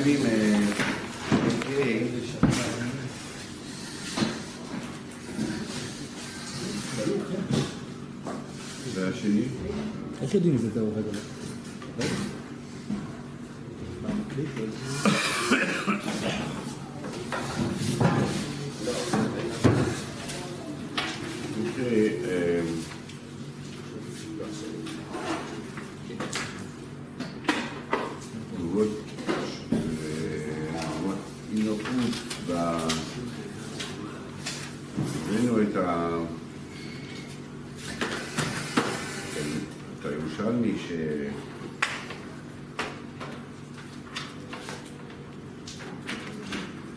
[0.00, 0.60] משלים אה,
[1.68, 2.02] אה,
[8.94, 9.42] והשני?
[10.22, 11.18] איך יודעים אם זה טוב רגע?
[21.76, 22.60] תראה, אה,
[28.56, 28.88] תגובות
[29.72, 29.78] אה,
[31.56, 31.84] אי-נוחות
[32.46, 32.52] ב...
[35.28, 36.08] הבאנו את ה...
[40.00, 40.92] את הירושלמי ש...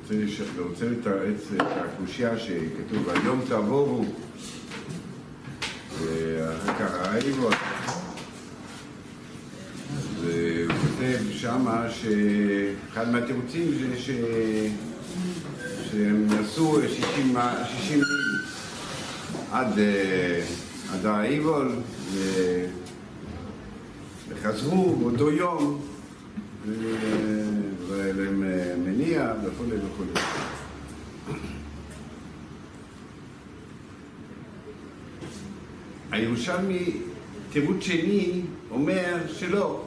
[0.01, 0.41] רוצה לש-
[0.83, 4.05] רוצה לתרץ את הקושייה שכתוב היום תעבורו
[5.99, 7.49] ואחר כך האיבו
[10.21, 14.09] והוא כותב שמה שאחד מהתירוצים זה ש...
[15.91, 18.41] שהם נסעו 60 מ- 60 מיל
[19.51, 20.43] עד, אה,
[20.93, 21.75] עד האיבול
[22.13, 22.65] ו-
[24.29, 25.81] וחזרו באותו יום
[26.67, 27.23] ו-
[27.87, 30.32] והיה להם אה, מניע וכולי וכולי.
[36.13, 36.91] הירושלמי,
[37.51, 39.83] תירוץ שני, אומר שלא,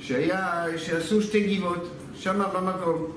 [0.00, 3.12] שהיה, שעשו שתי גבעות, שמה במקום.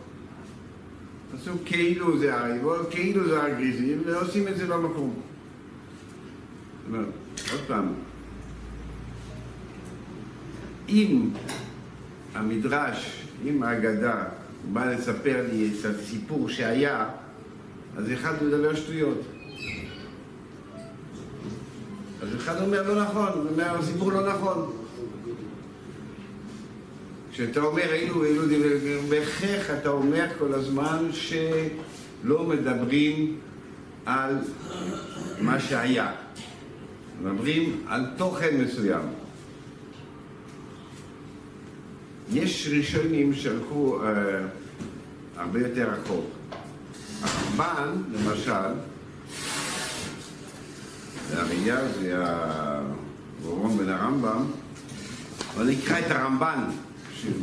[1.34, 5.14] עשו כאילו זה האיבול, כאילו זה הגריזים, ועושים את זה במקום.
[5.14, 7.08] זאת אומרת,
[7.52, 7.94] עוד פעם,
[10.90, 11.30] אם
[12.34, 14.24] המדרש, אם ההגדה
[14.74, 17.06] בא לספר לי את הסיפור שהיה,
[17.98, 19.22] אז אחד מדבר שטויות.
[22.24, 24.72] אז אחד אומר לא נכון, אומר הסיפור לא נכון.
[27.32, 33.36] כשאתה אומר אילו ואילו דברים, בהכרח אתה אומר כל הזמן שלא מדברים
[34.06, 34.36] על
[35.42, 36.12] מה שהיה.
[37.22, 39.04] מדברים על תוכן מסוים.
[42.32, 44.08] יש ראשונים שהלכו אה,
[45.38, 46.26] הרבה יותר רחוק.
[47.22, 48.74] הרמב"ן, למשל,
[51.30, 54.46] והראייה זה הגאורון בן הרמב"ם,
[55.56, 56.64] אבל נקרא את הרמב"ן,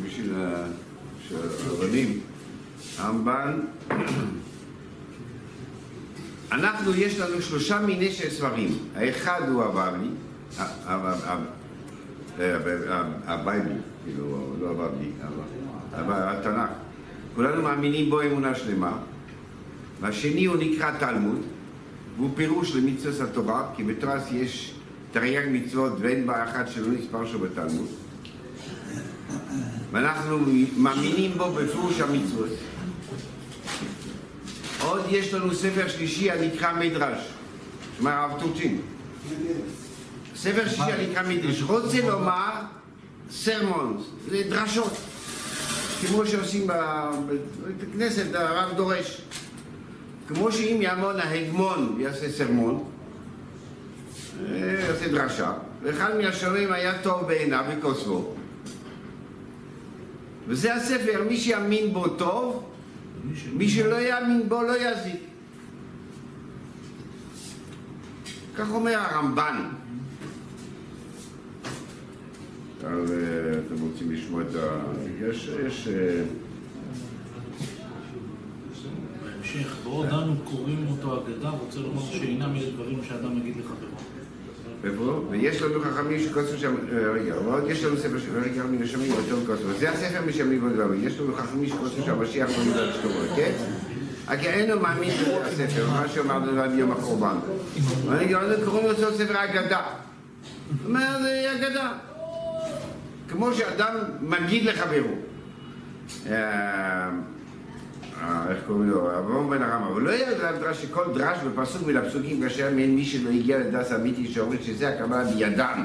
[0.07, 0.33] בשביל-
[1.67, 2.21] הרבנים.
[2.99, 3.61] הרמב"ן,
[6.53, 8.79] אנחנו, יש לנו שלושה מיני של ספרים.
[8.97, 10.09] האחד הוא הבבלי,
[10.59, 11.37] ה- ה- ה-
[12.39, 12.59] ה-
[12.93, 13.72] ה- ה Bible,
[14.05, 15.11] כאילו, לא הבבלי,
[15.95, 16.69] התנ"ך.
[17.35, 18.99] כולנו מאמינים בו אמונה שלמה.
[20.01, 21.39] והשני הוא נקרא תלמוד,
[22.20, 24.75] והוא פירוש למצוות התורה, כי בתורה יש
[25.12, 27.88] תרי"ג מצוות ואין בה אחת שלא נספר שהוא בתלמוד.
[29.92, 30.38] ואנחנו
[30.76, 32.48] מאמינים בו בפירוש המצוות.
[34.81, 37.19] עוד יש לנו ספר שלישי הנקרא מדרש,
[37.98, 38.81] שמע הרב טורצ'ין.
[40.37, 41.62] ספר שלישי הנקרא מדרש.
[41.62, 42.52] רוצה לומר
[43.31, 44.97] sermons, זה דרשות,
[46.00, 49.20] כמו שעושים בבית הכנסת, הרב דורש.
[50.35, 52.84] כמו שאם יעמוד ההגמון ויעשה sermon,
[54.41, 55.53] אה, יעשה דרשה,
[55.83, 58.34] ואחד מהשומעים היה טוב בעיניו וכותבו.
[60.49, 62.71] וזה הספר, מי שיאמין בו טוב,
[63.53, 65.21] מי שלא יאמין בו לא יזיק.
[68.57, 69.65] כך אומר הרמב"ן.
[72.85, 72.91] אה,
[73.67, 74.79] אתם רוצים לשמוע את ה...
[75.21, 75.51] יש...
[75.67, 76.23] יש אה,
[79.55, 85.21] בהמשך, בעוד אנו קוראים אותו אגדה, רוצה לומר שאינם אלה דברים שאדם יגיד לחברו.
[85.31, 89.11] ויש לנו חכמים שכוסו שם, אה, רגע, ועוד יש לנו ספר של רגע מן השמים
[89.11, 93.53] יותר כוסו, זה הספר משמים ודברים, יש לנו חכמים שכוסו שהמשיח לא נדע שתורו, כן?
[94.28, 97.37] רק אינו מאמין ברוח הספר, מה שאומר עד יום הקורבן.
[98.06, 99.82] ואני גם קוראים לו ספר אגדה.
[100.69, 101.93] זאת זה אגדה.
[103.29, 105.14] כמו שאדם מגיד לחברו.
[108.22, 109.19] אה, איך קוראים לו?
[109.19, 109.88] אברהם בן הרמה.
[109.88, 113.93] אבל לא ידע דרש שכל דרש בפסוק מן הפסוקים כאשר מעין מי שלא הגיע לדס
[113.93, 115.84] אמיתי שאומרת שזה הקבלה בידם.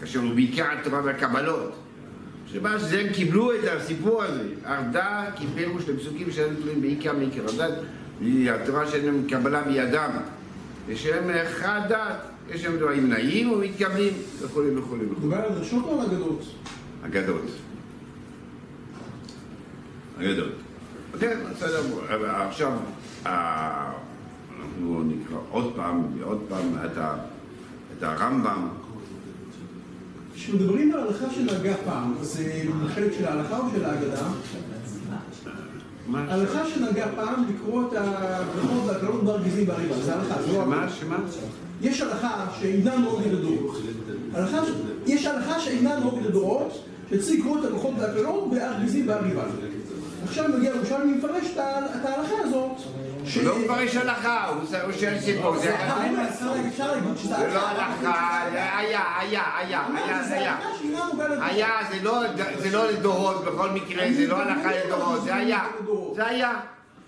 [0.00, 1.76] כאשר הוא בעיקר התורה והקבלות.
[2.52, 4.44] שמה שזה הם קיבלו את הסיפור הזה.
[4.66, 7.74] ארדה כפירוש לפסוקים שאין תלויים בעיקר מעיקר הדת.
[8.50, 10.10] התורה שאין להם קבלה בידם.
[10.86, 12.36] ושהם חד דת.
[12.50, 15.18] יש שם דברים נעים ומתקבלים וכולי וכולי וכולי.
[15.18, 16.42] מדובר על דרשות או על אגדות?
[17.06, 17.50] אגדות.
[20.20, 20.52] אגדות.
[21.20, 21.82] כן, בסדר,
[22.48, 22.72] עכשיו
[23.26, 23.92] אה,
[24.60, 28.68] אנחנו נקרא עוד פעם, עוד פעם את, הרמב"ם,
[30.34, 32.62] כשמדברים על הלכה שנהגה פעם, זה
[32.94, 34.22] חלק של ההלכה או של ההגדה?
[36.14, 40.82] הלכה שנהגה פעם לקרוא את הברכות והקללות בהרגיזים והריבה, זה הלכה, זה לא מה?
[40.82, 40.94] הלכה.
[40.94, 41.16] שמה?
[41.82, 43.82] יש הלכה שאינה נהוגת לדורות.
[45.06, 49.42] יש הלכה שאינה נהוגת לדורות, שצריך לקרוא את הברכות והקללות בהרגיזים והריבה.
[50.26, 51.58] עכשיו מגיע ירושלמי ומפרש את
[52.04, 52.70] ההלכה הזאת.
[53.34, 55.56] הוא לא מפרש הלכה, הוא שואל סיפור.
[55.56, 55.76] זה
[57.16, 59.82] שזה זה לא הלכה, היה, היה, היה, היה,
[60.30, 60.58] היה.
[61.40, 62.22] היה, זה לא,
[62.72, 65.64] לא לדורות בכל מקרה, זה לא הלכה לדורות, זה היה,
[66.16, 66.52] זה היה,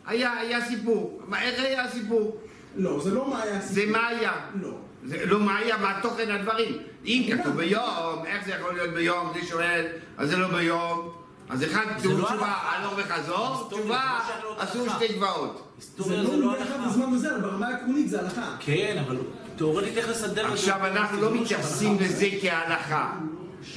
[0.06, 1.20] היה, היה סיפור.
[1.42, 2.36] איך היה הסיפור?
[2.76, 4.32] לא, זה לא מה היה זה מה היה.
[4.62, 4.70] לא.
[5.04, 6.76] זה לא מה היה, מה תוכן הדברים.
[7.04, 9.32] אם כתוב ביום, איך זה יכול להיות ביום?
[9.34, 9.86] זה שואל,
[10.18, 11.27] אז זה לא ביום.
[11.48, 12.54] אז אחד זה לא תשובה.
[12.62, 14.90] הלוך וחזור, תשובה לא עשו.
[14.90, 15.62] שתי גבעות.
[15.98, 16.88] זה לא לא אחד הלכה.
[16.88, 18.56] בזמן וזה, אבל ברמה העקרונית זה הלכה.
[18.60, 19.16] כן, אבל
[19.56, 20.52] תיאורטית איך לסדר את זה?
[20.52, 21.96] עכשיו אנחנו לא מתייחסים.
[22.00, 23.12] לזה כהלכה.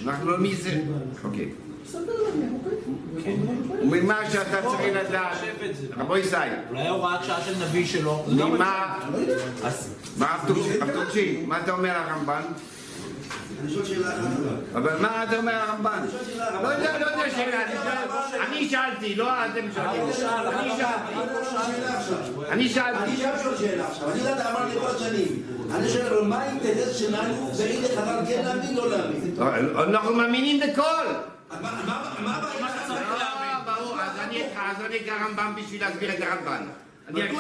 [0.06, 0.82] אנחנו לא מזה.
[1.24, 1.50] אוקיי.
[3.18, 3.38] אוקיי?
[3.82, 5.38] וממה שאתה צריך לדעת.
[5.98, 6.36] רבו ישי,
[6.70, 8.26] אולי הוראת שעה של נביא שלו.
[8.28, 9.20] לא ממה, לא
[11.48, 12.42] מה אתה אומר הרמב"ן?
[13.64, 14.20] אני שואל שאלה אחת
[14.76, 14.98] אבל.
[15.02, 15.92] מה אתה אומר הרמב"ן?
[15.92, 16.72] אני לא הרמב"ן.
[16.72, 20.02] יודע, לא יודע שאלה, אני אני שאלתי, לא אתם שואלים.
[20.02, 21.16] אני שאלתי.
[22.50, 23.12] אני אני שאלתי.
[23.24, 24.12] גם שואל שאלה עכשיו.
[24.12, 25.44] אני יודעת, אמרתי כל השנים.
[25.76, 29.36] אני שואל, אבל מה האינטרס שלנו והנה חז"ל כן להאמין, לא להאמין?
[29.90, 30.82] אנחנו מאמינים בכל.
[30.82, 33.08] מה- מה מה הבעיה?
[33.08, 36.64] אה, ברור, אז אני אקרא, אני רמב"ם בשביל להסביר את הרמב"ן.
[37.10, 37.22] אני?
[37.22, 37.32] אני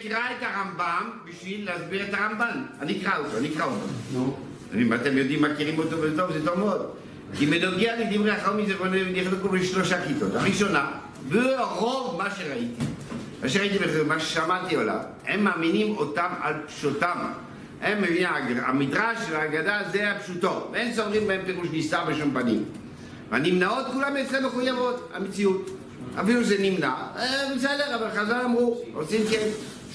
[0.00, 2.64] אקרא את הרמב"ם בשביל להסביר את הרמב"ן.
[2.80, 4.36] אני אקרא אותו, אני אקרא אותו.
[4.74, 6.86] אם אתם יודעים, מכירים אותו וטוב, זה טוב מאוד.
[7.38, 8.74] כי בנוגע לדברי החכמים זה
[9.12, 10.34] נחלקו בשלושה כיתות.
[10.34, 10.90] הראשונה,
[11.28, 12.84] ורוב מה שראיתי,
[13.42, 17.18] מה שראיתי, בחיוב, מה ששמעתי עליו, הם מאמינים אותם על פשוטם.
[17.80, 18.28] הם מבינים,
[18.64, 22.64] המדרש והאגדה זה הפשוטו, ואין סוברים בהם פירוש נסתר בשום פנים.
[23.30, 25.70] והנמנעות כולם אצלם מחויבות, המציאות.
[26.20, 29.48] אפילו זה נמנע, אה, בסדר, אבל חז"ל אמרו, עושים כן,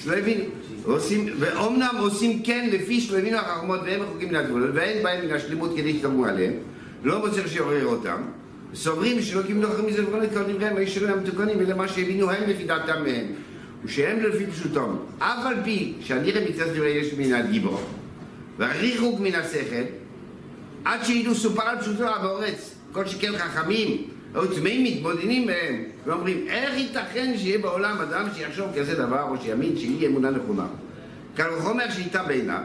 [0.06, 0.44] הבינו.
[0.84, 5.76] עושים, ואומנם עושים כן לפי הבינו החכמות והם רחוקים מן הגבולות, ואין בהם מן השלמות
[5.76, 6.52] כדי שתאמרו עליהם,
[7.04, 8.22] לא מוצא שיעורר אותם,
[8.74, 12.50] סוברים שלא קיבלו אחרים מזה וכל את כל דבריהם הישרים המתוקנים, אלא מה שהבינו הם
[12.50, 13.26] לפי דעתם מהם,
[13.84, 14.96] ושהם לפי פשוטם.
[15.18, 17.80] אף על פי שהניחם מצד דברי יש מן הגיבור,
[18.58, 19.84] והריחוק מן השכל,
[20.84, 24.02] עד שידעו סופר על פשוטו באורץ, כל שכן חכמים,
[24.36, 29.76] או טמאים מתבודדים מהם, ואומרים, איך ייתכן שיהיה בעולם אדם שיחשוב כזה דבר, או שיאמין
[29.76, 30.66] שהיא אמונה נכונה?
[31.34, 32.60] קל וחומר שאיתה בעיניו,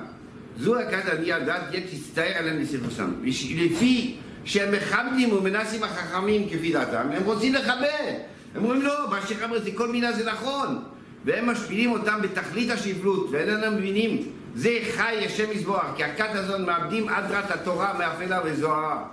[0.58, 3.12] זו הכת ענייה דת, יהיה תצטער עליהם לספרסם.
[3.56, 4.16] לפי
[4.46, 8.14] שהם מכבדים ומנסים החכמים כפי דעתם, הם רוצים לכבד.
[8.56, 10.80] הם אומרים, לא, מה שחבר זה כל מילה זה נכון.
[11.26, 14.18] והם משפילים אותם בתכלית השפלות, ואינם מבינים,
[14.56, 19.04] זה חי השם יזבוח, כי הכת הזאת מאבדים אדרת התורה מאפלה וזוהרה,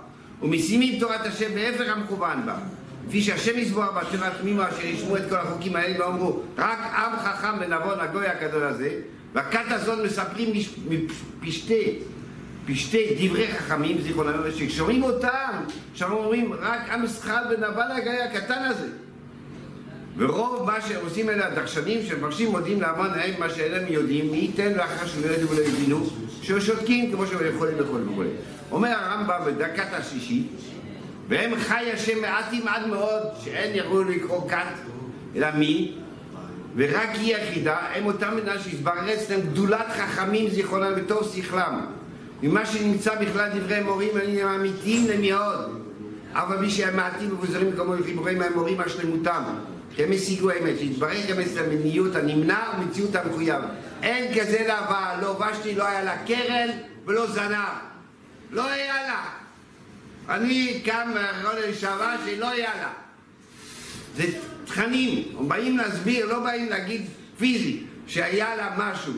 [0.41, 2.55] ומשימים תורת השם בהפך המכוון בה.
[3.07, 7.53] כפי שהשם יזבוח בתורה תמימה אשר ישמעו את כל החוקים האלה ואמרו, רק עם חכם
[7.59, 8.99] ונבון הגוי הגדול הזה,
[9.33, 10.53] והכת הזאת מספרים
[10.89, 11.99] מפשטי,
[12.65, 15.63] פשטי דברי חכמים, זיכרונם, שכשומעים אותם,
[15.93, 18.87] שם אומרים, רק עם שחל ונבל הגיא הקטן הזה.
[20.17, 25.05] ורוב מה שעושים אלה הדרשנים שמבקשים מודיעים להמון להם מה שאינם יודעים, מי ייתן לאחר
[25.05, 26.05] שלא ידעו ולא הבינו,
[26.41, 28.23] ששותקים כמו שהם יכולים לאכול וכו'.
[28.71, 30.47] אומר הרמב"ם בדקת השישית,
[31.29, 34.57] והם חי השם מעטים עד מאוד, שאין יכולו לקרוא כת,
[35.35, 35.93] אלא מי,
[36.75, 41.85] ורק היא יחידה, הם אותם מדינה שהתברר אצלם גדולת חכמים זיכרונם וטוב שכלם.
[42.43, 45.79] ממה שנמצא בכלל דברי מורים הם אמיתיים למאוד.
[46.33, 49.43] אבל מי שהם מעטים ומבוזרים כמוהו חיבורים מהמורים השלמותם,
[49.97, 53.61] שהם השיגו האמת, שהתברר גם אצלם מיניות הנמנע ומציאות המחויב.
[54.03, 56.69] אין כזה דבר, לא ושתי, לא היה לה קרן
[57.05, 57.89] ולא זנב.
[58.51, 59.29] לא היה לה.
[60.29, 62.91] אני קם מהרעיון לשעבר שלא היה לה.
[64.15, 64.23] זה
[64.65, 67.01] תכנים, הם באים להסביר, לא באים להגיד
[67.37, 69.13] פיזי, שהיה לה משהו.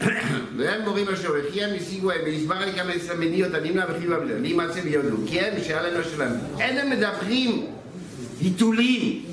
[0.56, 4.38] והם מורים אשר וכי הם השיגו הם והסבר לי כמה אצל המניות הנמנע וכי במילה
[4.38, 7.66] להימצא ויודו כי הם להם משהו להם אין הם מדברים
[8.40, 9.24] היתולים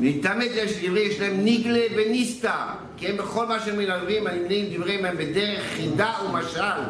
[0.00, 2.56] מתעמת יש דברי יש להם ניגלה וניסתא
[2.96, 6.82] כי הם בכל מה שהם מדברים הנמנים דבריהם הם בדרך חידה ומשל.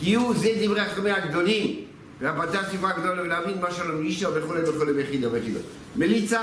[0.00, 1.84] כי הוא זה דברי החכמים הגדולים
[2.20, 5.60] והפתח ספרה גדולה ולהבין מה שלום אישה וכולי וכולי וחידה וחידה
[5.96, 6.42] מליצה,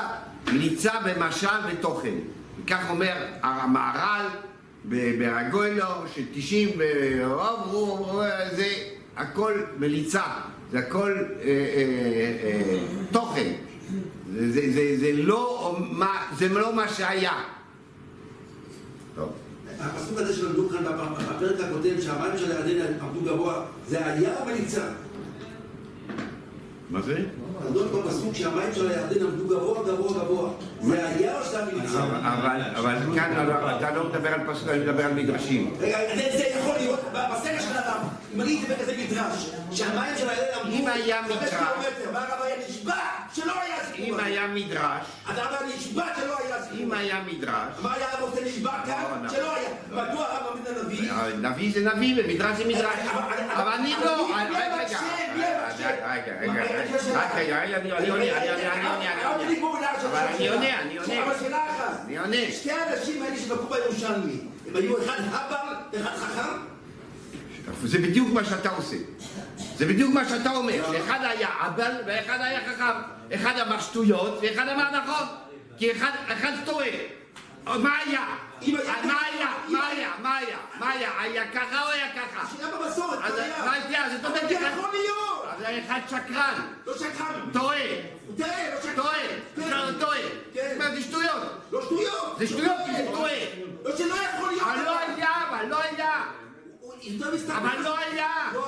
[0.54, 2.14] מליצה במשל ותוכן.
[2.64, 4.26] וכך אומר המהר"ל
[4.90, 5.86] ב- בהגוילו,
[6.16, 6.70] שתשעים
[8.56, 8.74] זה
[9.18, 10.24] הכל מליצה,
[10.72, 11.52] זה הכל אה, אה,
[12.44, 12.78] אה,
[13.12, 13.52] תוכן,
[14.36, 17.44] זה, זה, זה, זה, לא, מה, זה לא מה שהיה.
[19.16, 19.32] טוב.
[19.80, 24.94] הפסוק הזה שלמדו כאן בפרק הקודם, שהמים של הירדן עמדו גבוה, זה היה או בניצן?
[26.90, 27.18] מה זה?
[27.18, 27.55] לא.
[27.60, 30.50] כתוב בפסוק שהמים של הירדן עמדו גבוה גבוה גבוה.
[30.82, 32.00] זה היה או נמצא?
[32.76, 33.48] אבל, כאן
[33.78, 35.74] אתה לא מדבר על פסוק, אני מדבר על מדרשים.
[35.80, 38.02] רגע, זה, יכול להיות, בסרט של הרב,
[38.36, 41.54] אם אני אתן בכזה מדרש, שהמים של הירדן עמדו אם היה מדרש.
[42.14, 42.94] והרב היה נשבע
[43.34, 44.06] שלא היה סיפור.
[44.06, 46.78] אם היה מדרש, אז הרב היה נשבע שלא היה סיפור.
[46.80, 49.24] אם היה מדרש, מה היה הרב עושה נשבע כאן?
[49.24, 49.70] לא, שלא היה.
[49.92, 51.12] מדוע הרב מאמין לנביא?
[51.50, 53.00] נביא זה נביא ומדרש זה מדרש.
[53.54, 55.00] אבל אני לא, רגע, המקשה?
[55.36, 55.90] מי המקשה?
[55.90, 56.34] רגע,
[57.36, 59.14] רגע, רגע, אני עונה, אני עונה, אני עונה, אני עונה.
[60.36, 61.14] אני עונה, אני עונה.
[62.06, 62.52] אני עונה.
[62.52, 66.50] שתי האנשים האלה שבקעו בירושלמי, הם היו אחד הבר ואחד חכם?
[67.84, 68.96] זה בדיוק מה שאתה עושה.
[69.76, 73.00] זה בדיוק מה שאתה אומר, שאחד היה אבל ואחד היה חכם.
[73.36, 75.28] אחד אמר שטויות ואחד אמר נכון.
[75.78, 76.88] כי אחד, אחד טועה.
[77.66, 78.26] מה היה?
[78.62, 79.48] אם היה מה ככה, היה?
[79.68, 80.12] אם מה היה- היה?
[80.22, 80.58] מה היה?
[80.80, 81.10] מה היה?
[81.22, 82.42] היה ככה או היה ככה?
[82.42, 83.66] השאלה במסורת, אז לא היה.
[83.66, 84.10] מה היה?
[84.10, 84.62] זה אומר אבל לך...
[84.78, 85.46] יכול להיות.
[85.58, 87.50] אז אחד שקרן, לא שקרן.
[87.54, 87.78] טועה,
[88.38, 88.96] תראה, לא שקרן.
[88.96, 89.16] טועה,
[89.56, 89.70] כן.
[89.70, 90.18] לא, טועה.
[90.54, 90.70] כן.
[90.78, 91.42] זאת אומרת, זה שטויות.
[91.72, 92.36] לא שטויות.
[92.40, 93.32] זה שטויות כי זה טועה.
[93.86, 94.68] לא שלא יכול להיות.
[94.68, 96.24] אבל לא היה, אבל לא היה.
[97.48, 98.28] אבל לא היה.
[98.54, 98.66] לא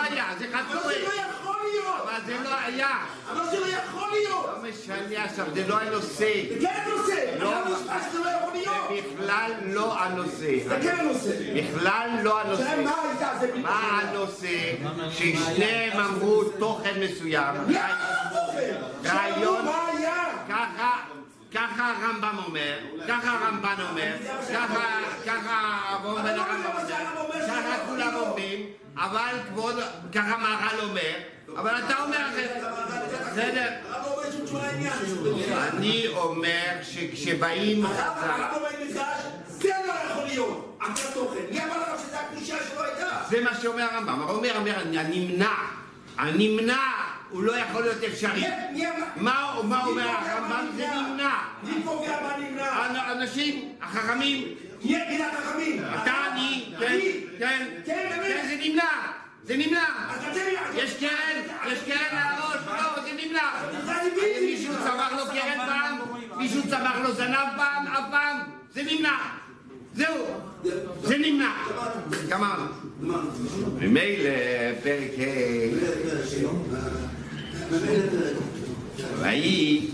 [0.00, 0.28] היה.
[0.30, 0.82] לא זה אחד אבל.
[0.82, 2.02] זה לא יכול להיות.
[2.02, 2.96] אבל זה לא היה.
[3.32, 4.46] אבל זה לא יכול להיות.
[4.46, 6.42] לא משנה עכשיו, זה לא הנושא.
[6.60, 7.36] זה כן הנושא.
[7.38, 7.64] לא.
[7.64, 8.88] נשבע שזה לא יכול להיות.
[8.88, 10.68] זה בכלל לא הנושא.
[10.68, 11.30] זה כן הנושא.
[11.54, 12.82] בכלל לא הנושא.
[12.84, 13.58] מה הייתה.
[13.62, 14.74] מה הנושא?
[15.10, 17.54] ששניהם אמרו תוכן מסוים.
[17.68, 18.74] למה התוכן?
[19.04, 19.64] רעיון.
[19.64, 20.24] מה היה?
[20.48, 20.96] ככה,
[21.54, 24.12] ככה הרמב"ם אומר, ככה הרמב"ן אומר,
[24.54, 24.84] ככה,
[25.26, 26.70] ככה הרמב"ם אבל לא הרמב"ם
[27.16, 29.74] אומר, שזה ככה לא כולם אומרים, אבל כבוד,
[30.14, 31.14] ככה מהר"ל אומר,
[31.56, 32.62] אבל אתה אומר אחרת.
[33.32, 33.72] בסדר.
[35.72, 40.78] אני אומר שכשבאים הרב חז"ל, הרב אומר במדרש, זה לא יכול להיות.
[40.80, 41.40] התוכן.
[41.50, 43.18] מי אמר לך שזו הקדושה שלא הייתה?
[43.28, 45.54] זה מה שאומר הרמב"ם, הרמב"ם אומר, הנמנע,
[46.18, 46.78] הנמנע,
[47.34, 48.44] הוא לא יכול להיות אפשרי.
[49.16, 50.66] מה אומר הרמב"ם?
[50.76, 51.34] זה נמנע.
[51.62, 52.64] מי קובע מה נמנע?
[52.64, 55.82] האנשים, החכמים, מי מי החכמים?
[56.02, 57.24] אתה, אני, כן, אני?
[57.38, 58.26] כן, כן, באמת?
[58.26, 58.90] כן, זה נמנע,
[59.44, 59.84] זה נמנע.
[60.74, 63.50] יש קרן, יש קרן על הראש, לא, זה נמנע.
[64.40, 65.98] מישהו צמח לו קרן פעם?
[66.36, 67.86] מישהו צמח לו זנב פעם?
[67.86, 68.38] אף פעם?
[68.74, 69.16] זה נמנע.
[69.94, 70.16] זהו,
[71.02, 71.52] זה נמנע.
[72.28, 72.66] גמרנו.
[73.80, 74.30] ממילא
[74.82, 77.13] פרק ה'
[79.20, 79.90] ויהי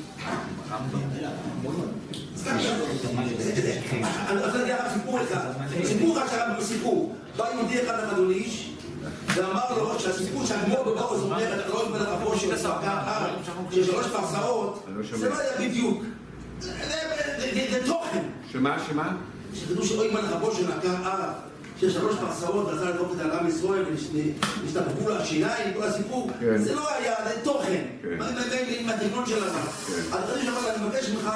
[4.28, 5.50] אני רוצה להגיד לך סיפור אחד.
[5.84, 7.14] סיפור אחד שהיה בסיפור.
[7.36, 8.70] בא יהודי אחד לחדון איש,
[9.34, 12.56] ואמר לו שהסיפור שהגמור בבעוז אומר, לא אומר לך פה של
[13.70, 16.02] של שלוש פרסאות, זה לא היה בדיוק.
[16.60, 18.22] זה- תוכן.
[18.52, 19.16] שמה, שמה?
[19.54, 21.20] שכתוב שאוי מלך הבו שנקר אב,
[21.80, 23.84] של שלוש פרסאות, רצה לדחוף את זה על עם ישראל,
[24.62, 26.56] והשתפקו לו השיניים, כל הסיפור, כן.
[26.56, 27.82] זה לא היה, זה תוכן.
[28.02, 28.18] כן.
[28.78, 29.68] עם התכנון של הרב.
[29.86, 30.16] כן.
[30.16, 30.30] אז
[30.76, 31.30] אני מבקש ממך,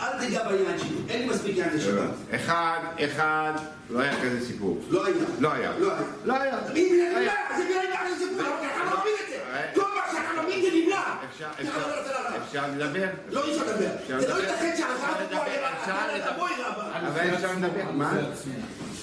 [0.00, 2.10] אל תיגע בעניין שלי, אין לי מספיק עניין לשבת.
[2.34, 3.52] אחד, אחד,
[3.90, 4.80] לא היה כזה סיפור.
[4.90, 5.16] לא היה.
[5.40, 5.72] לא היה.
[5.78, 6.02] לא היה.
[6.24, 6.58] לא היה.
[6.76, 8.46] אם זה נמנע, זה עניין של סיפור,
[10.42, 11.02] מבין זה נמנע.
[11.30, 13.06] אפשר, לא לדבר?
[13.30, 14.20] לא אי אפשר לדבר.
[14.20, 14.34] זה לא.
[14.42, 14.96] ייתכן שהרב.
[16.34, 16.74] תבואי רב.
[16.94, 18.12] אבל אפשר לדבר, מה?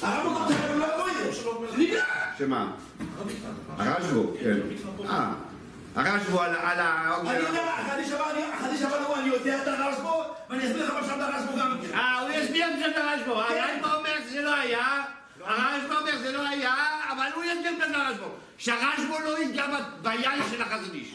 [0.01, 1.13] הרב לך, לא יבואי,
[1.71, 2.03] זה נמנע.
[2.37, 2.71] שמה?
[3.77, 4.57] הרשב"ו, כן.
[5.09, 5.31] אה,
[5.95, 7.15] הרשב"ו על על ה...
[7.21, 8.25] אני יודע, חדיש אמר,
[8.61, 11.97] חדיש אמר, אני יודע את הרשב"ו, ואני אסביר לך מה שאתה הרשב"ו גם כן.
[11.97, 13.33] אה, הוא יסביר את זה לרשב"ו.
[13.33, 15.03] הרשב"ו אומר שזה לא היה,
[15.45, 16.75] הרשב"ו אומר שזה לא היה,
[17.11, 18.25] אבל הוא יסביר את זה לרשב"ו.
[18.57, 19.65] שהרשב"ו לא ייגע
[20.01, 21.07] ביין של החזון איש.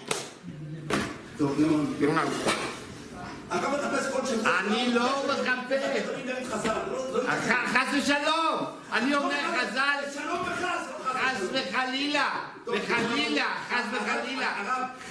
[1.38, 1.84] טוב, נו.
[3.50, 6.02] אני לא מחפש.
[7.72, 8.66] חס ושלום.
[8.92, 9.98] אני אומר חז"ל.
[11.14, 12.28] חס וחלילה,
[12.66, 14.52] וחלילה, חס וחלילה,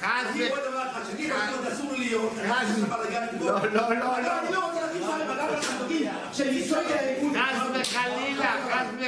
[0.01, 0.49] חס אני ו...
[0.49, 3.45] רואה דבר אחד, שאני חושב אסור לי להיות, אני חושב בלגן פה.
[3.45, 4.51] לא, לא, לא, לא.
[4.51, 4.71] לא
[5.85, 7.86] וחלילה, חס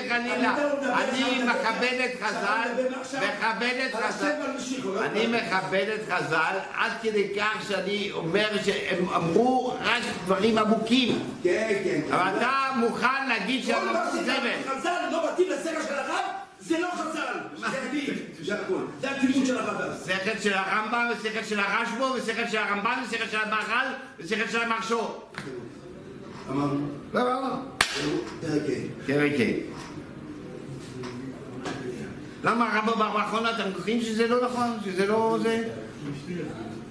[0.05, 0.55] וחלילה.
[0.95, 2.69] אני מכבד את חז"ל,
[3.13, 4.31] מכבד את חז"ל.
[4.99, 11.19] אני מכבד את חז"ל עד כדי כך שאני אומר שהם אמרו רק דברים עמוקים.
[11.43, 12.13] כן, כן.
[12.13, 14.51] אבל אתה מוכן להגיד כל שהם אמרו זבל.
[14.65, 16.25] שחז"ל לא מתאים לשכל של הרב,
[16.59, 17.39] זה לא חז"ל.
[17.55, 18.07] זה אני.
[18.41, 18.81] זה הכל.
[19.01, 19.91] זה התלמוד של הרב.
[20.05, 23.87] שכל של הרמב"ם, ושכל של הרשב"ו, ושכל של הרמב"ן, ושכל של המהר"ל,
[24.19, 25.21] ושכל של המרשו.
[26.49, 27.78] אמרנו.
[29.05, 29.79] פרק ה'.
[32.43, 34.67] למה הרמב"ם באחרון אתם חושבים שזה לא נכון?
[34.85, 35.63] שזה לא זה?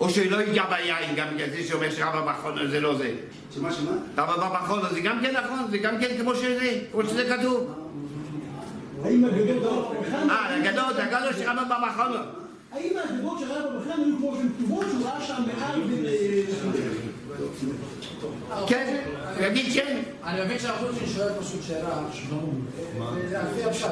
[0.00, 3.10] או שלא ייגע ביין, גם זה שאומר שרמב"ם באחרון זה לא זה.
[3.54, 3.90] שמה שמה?
[4.18, 5.58] רמב"ם באחרון זה גם כן נכון?
[5.70, 7.74] זה גם כן כמו שזה, כמו שזה כתוב.
[9.04, 12.16] האם הגדול, היכן אה, הגדול, הגדול של רמב"ם באחרון.
[12.72, 15.94] האם האגדות שראה בבחריין היו כמו שהן כתובות, שהוא ראה שם מעל ו...
[18.66, 18.96] כן,
[19.36, 19.98] הוא יגיד כן.
[20.24, 21.88] אני מבין שהרב שלי שואל פשוט שאלה,
[23.28, 23.86] זה לפי הפשט,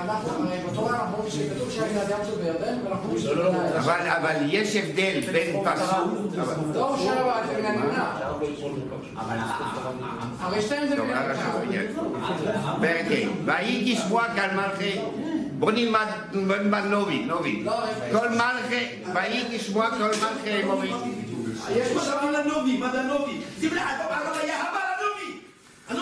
[0.00, 3.54] אנחנו, הרי בתורה אנחנו רואים שכתוב שהיה גלעד ים טוב בירדן, ואנחנו רואים שזה גלעד
[3.54, 3.80] ים.
[3.80, 6.06] אבל, אבל יש הבדל בין פסוק...
[6.74, 8.04] לא שואל אבל זה מן הנמנע.
[10.40, 11.34] הרי שתיהם זה מן הנמנע.
[11.34, 11.60] שבוע.
[12.80, 15.00] פרק ה' ויהי כשמוע כאן מלכי
[15.58, 17.64] בוא נלמד, בוא נלמד נובי, נובי
[18.12, 20.92] כל מלכי, ויהי כשמוע כל מלכי אמורי
[21.70, 23.40] יש שאמר לנובי, מה זה הנובי?
[23.60, 25.40] שים לב, הרב היה הבר הנובי!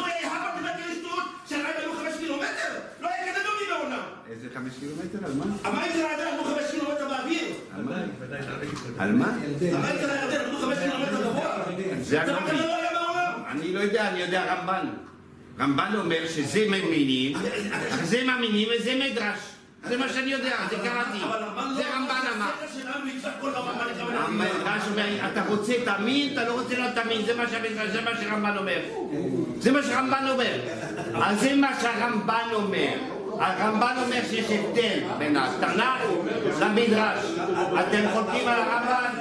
[0.04, 2.70] היה הבר בבית שטות, שהרב היו חמש קילומטר?
[3.00, 4.02] לא היה כזה נובי בעולם!
[4.30, 5.18] איזה חמש קילומטר?
[5.26, 5.44] על מה?
[5.64, 7.44] המים של הירדן עברו חמש קילומטר באוויר!
[7.76, 7.94] על מה?
[8.98, 9.26] על מה?
[9.60, 11.64] המים של הירדן עברו חמש קילומטר גבוה!
[12.00, 13.42] זה הנובי לא היה בעולם!
[13.50, 14.86] אני לא יודע, אני יודע רמב"ן
[15.60, 17.36] רמב"ן אומר שזה מאמינים
[18.02, 19.38] זה מאמינים וזה מדרש
[19.84, 22.50] זה מה שאני יודע, זה קראתי הרמב"ן זה רמב"ן אמר
[24.10, 24.44] הרמב"ן.
[24.44, 28.10] המדרש אומר, אתה רוצה תאמין, אתה לא רוצה לא תאמין, זה מה שהמדרש, זה מה
[28.20, 28.78] שרמב"ן אומר.
[29.60, 30.60] זה מה שרמב"ן אומר.
[31.24, 32.92] אז זה מה שהרמב"ן אומר.
[33.40, 36.02] הרמב"ן אומר שיש הבדל בין התנ"ך
[36.60, 37.24] למדרש.
[37.80, 39.12] אתם חולקים על הרמב"ן?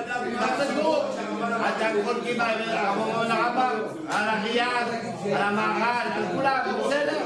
[1.67, 4.67] אתם חולקים על על הרמב"ם, על אריאל,
[5.25, 7.17] על המהר"ל, על כולם, בסדר?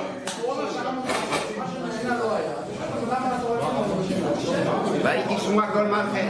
[5.04, 6.28] ויהי כשמוע כל מלכי.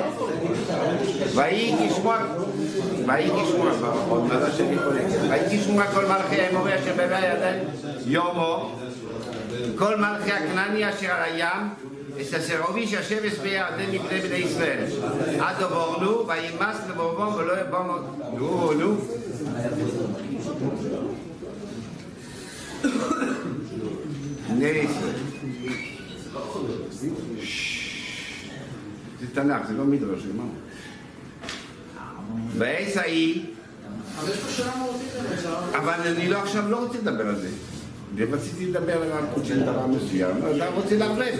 [1.36, 2.17] ויהי כשמוע,
[3.07, 3.71] ויהי כשמוע,
[4.10, 5.03] עוד מעט שאני חולק.
[5.29, 7.57] ויהי כשמוע כל מלכי האמורי אשר בבי הירדן
[8.05, 8.75] יומו.
[9.77, 11.69] כל מלכי הכנעני אשר על הים.
[12.29, 12.62] אשר
[13.25, 14.86] בשבי ירדן מפני בני ישראל.
[15.39, 17.88] עד עברנו, וימס לבורבום ולא יבום
[18.38, 18.95] נו, נו.
[24.81, 25.20] ישראל.
[29.20, 30.43] זה תנ"ך, זה לא מדרש, זה מה?
[32.58, 33.43] בעת ההיא,
[35.78, 37.49] אבל אני לא עכשיו לא רוצה לדבר על זה.
[38.32, 41.36] רציתי לדבר על הרקוד של דבר מסוים, אתה רוצה לערבב.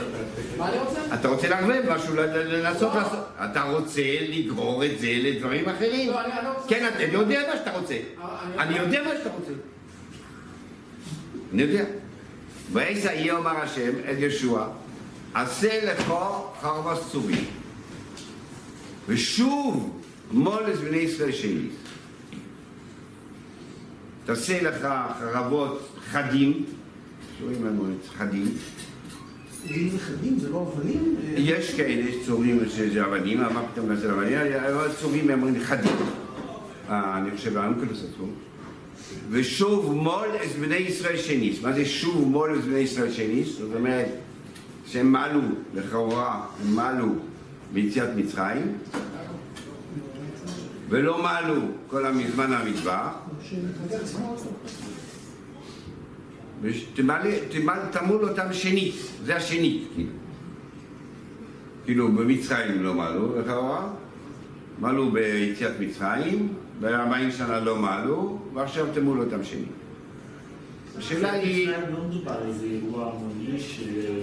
[0.58, 1.00] מה אני רוצה?
[1.14, 3.28] אתה רוצה לערבב משהו, לנסות לעשות.
[3.52, 6.10] אתה רוצה לגרור את זה לדברים אחרים.
[6.10, 6.68] לא, אני- אני לא רוצה.
[6.70, 7.94] כן, אתה יודע מה שאתה רוצה.
[7.94, 9.52] אני- אני יודע מה שאתה רוצה.
[11.54, 11.84] אני יודע.
[12.74, 14.68] בעת ההיא אומר השם אל ישוע,
[15.34, 16.14] עשה לך
[16.62, 17.44] חרבס צורי,
[19.08, 21.68] ושוב מול את בני ישראל שלי.
[24.26, 24.88] תעשה לך
[25.20, 26.66] חרבות חדים,
[27.40, 28.46] שומעים לנו את חדים,
[29.68, 31.16] צורים זה לא אבנים?
[31.38, 35.96] יש כאלה, יש צורים שזה אבנים, מה פתאום נעשה אבנים, אבל צורים הם אומרים חדים.
[36.90, 38.28] אה, אני חושב האנקלוס עצמו.
[39.30, 41.62] ושוב מול את בני ישראל שניס.
[41.62, 43.58] מה זה שוב מול את בני ישראל שניס?
[43.58, 44.08] זאת אומרת
[44.92, 45.42] שהם מעלו,
[45.74, 47.08] לכאורה, הם מעלו
[47.74, 48.78] ביציאת מצרים,
[50.90, 53.14] ולא מעלו כל הזמן המטבח,
[56.62, 60.12] ותמול אותם שנית, זה השנית, כאילו.
[61.86, 63.88] כאילו במצרים לא מעלו, לכאורה,
[64.80, 69.68] מעלו ביציאת מצרים, ב-40 שנה לא מעלו, ועכשיו תמול אותם שנית.
[70.98, 73.12] השאלה היא, לא מדובר על איזה אירוע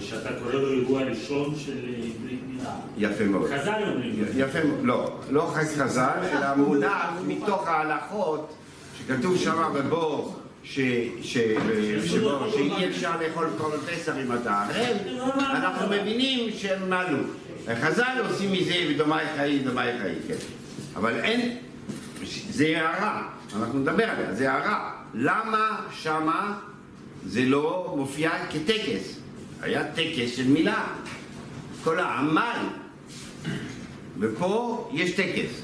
[0.01, 1.93] שאתה קורא לו אירוע ראשון של אה,
[2.25, 2.71] ברית מילה.
[2.99, 3.51] יפה מאוד.
[3.51, 4.15] חז"ל אומרים.
[4.37, 8.55] יפה מאוד, לא, לא חז"ל, אלא מונח מתוך ההלכות
[8.99, 14.97] שכתוב שם בבור שבו- שאי אפשר לאכול כל פסח אם אתה ערב,
[15.41, 17.19] אנחנו מבינים שהם מעלו.
[17.83, 20.35] חז"ל עושים מזה דומי חיי, דומי חיי, כן.
[20.97, 21.57] אבל אין,
[22.51, 24.91] זה הערה, אנחנו נדבר עליה, זה הערה.
[25.15, 26.59] למה שמה
[27.27, 29.19] זה לא מופיע כטקס?
[29.61, 30.87] היה טקס של מילה.
[31.85, 32.67] כל העמל
[34.19, 35.63] ופה יש טקס.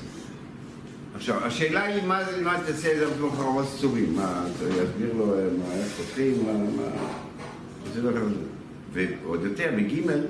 [1.14, 4.14] עכשיו, השאלה היא מה זה, מה תעשה את זה כמו חרבות סצורים?
[4.17, 6.90] מה, אתה יסביר לו אה, מה, איך פותחים, מה, מה...
[7.95, 8.35] זה לא כזה.
[8.93, 10.21] ועוד יותר, בגימל,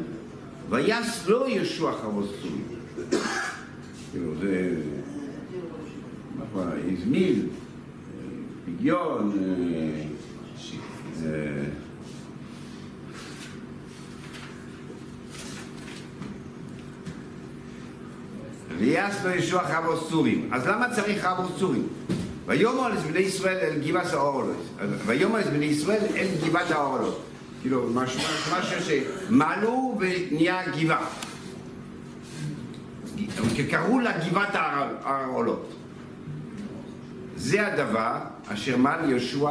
[0.71, 2.65] ויעש לא ישוע חרבות סצורים.
[4.13, 4.75] כאילו, זה...
[6.39, 8.25] נכון, הזמיל, אה,
[8.67, 9.33] פגיון,
[11.25, 11.65] אה, אה,
[18.79, 20.49] ויעש לו ישוע חבוס צורים.
[20.53, 21.89] אז למה צריך חבוס צורים?
[22.47, 24.65] ויאמר בני ישראל אל גבעת האורלות.
[25.07, 27.25] ויאמר בני ישראל אל גבעת האורלות.
[27.61, 28.21] כאילו, משהו
[28.81, 31.07] שמעלו ונהיה גבעה.
[33.71, 34.55] קראו לה גבעת
[35.05, 35.75] האורלות.
[37.37, 39.51] זה הדבר אשר מל יהושע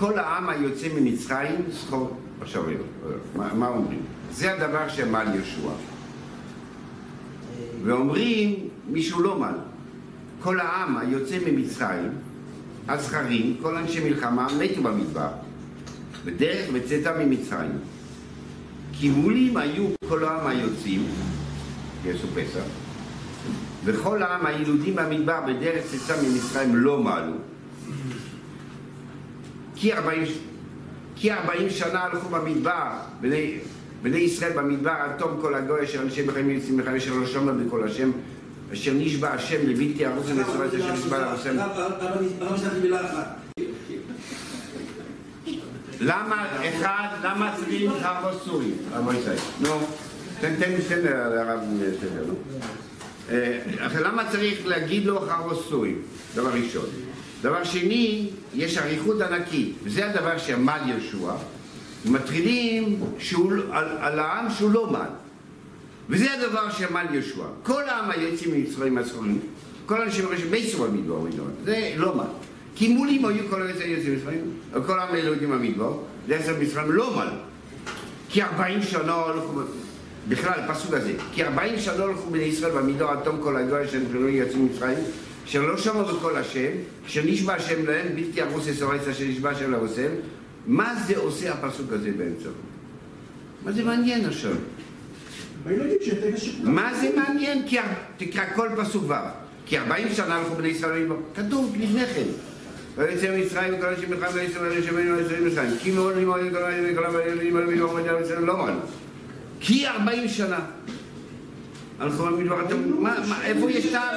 [0.00, 2.16] כל העם היוצא ממצרים זכור...
[2.40, 2.62] עכשיו,
[3.36, 4.00] מה, מה אומרים?
[4.32, 5.70] זה הדבר שמל יהושע.
[7.84, 9.54] ואומרים מישהו לא מעל.
[10.42, 12.10] כל העם היוצא ממצרים,
[12.88, 15.28] הזכרים, כל אנשי מלחמה, מתו במדבר,
[16.24, 17.78] בדרך בצאתם ממצרים.
[18.92, 21.04] כי מולים היו כל העם היוצאים,
[22.04, 22.64] יעשו פסח,
[23.84, 27.49] וכל העם הילודים במדבר בדרך צאתם ממצרים לא מעלו.
[29.80, 30.24] כי ארבעים,
[31.16, 32.90] כי ארבעים שנה הלכו במדבר,
[33.20, 33.58] בני,
[34.02, 37.52] בני ישראל במדבר עד תום כל הגוי אשר אנשי בחיים יוצאים מחיים אשר לא שומר
[37.52, 38.10] בקול השם
[38.72, 43.36] אשר נשבע השם לבלתי ארוס ומצוות אשר נשבע להרוסם למה נשארתי מילה אחת?
[46.00, 48.76] למה, אחד, למה צריכים להרוס סורים?
[49.60, 49.68] נו,
[50.40, 51.60] תן, תן, תן לרב
[52.00, 52.34] סדר, נו.
[53.30, 53.58] אה,
[54.00, 56.02] למה צריך להגיד לו להרוס סורים?
[56.34, 56.86] דבר ראשון.
[57.42, 61.32] דבר שני, יש אריכות ענקית, וזה הדבר שעמד יהושע,
[62.04, 63.00] מטרידים
[63.72, 65.10] על, על העם שהוא לא מד.
[66.08, 67.44] וזה הדבר שעמד יהושע.
[67.62, 69.38] כל העם היוצאים ממצרים הסורים,
[69.86, 71.44] כל האנשים הראשונים, מייסו במדבר, במדבר.
[71.64, 72.24] זה לא מד.
[72.74, 74.40] כי מולים היו כל היוצאים ממצרים,
[74.86, 75.98] כל העם היהודים במדבר,
[76.28, 77.32] לעשר מצרים לא מד.
[78.28, 79.60] כי ארבעים שנה הלכו,
[80.28, 84.28] בכלל, פסוק הזה, כי ארבעים שנה הלכו בני ישראל במדבר עד תום כל הגוי נבחרו
[84.28, 84.98] יוצאים ממצרים,
[85.50, 86.70] אשר לא שמעו בקול השם,
[87.06, 90.08] אשר נשבע השם להם, בלתי ארוס אסורייס אשר נשבע השם להרוסם.
[90.66, 92.48] מה זה עושה הפסוק הזה באמצע?
[93.64, 94.52] מה זה מעניין עכשיו?
[96.62, 97.62] מה זה מעניין?
[97.66, 97.76] כי
[98.16, 99.14] תקרא כל פסוק ו'.
[99.66, 101.16] כי ארבעים שנה הלכו בני ישראל במדבר.
[101.34, 102.26] כתוב לפני כן.
[102.96, 105.70] ויצא ממצרים וכל אנשים מלחם ויצא ואלה שמנו ויצא ממצרים.
[105.82, 108.80] כי מאוד לימוד האלה וכל האלה וכל האלה וכל לא מעלו.
[109.60, 110.60] כי ארבעים שנה.
[112.00, 112.60] הלכו במדבר.
[112.66, 114.14] אתם- מה- מה- איפה יש טעם?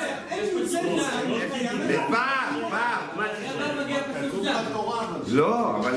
[2.10, 3.00] פעם, פעם.
[5.32, 5.94] לא, אבל,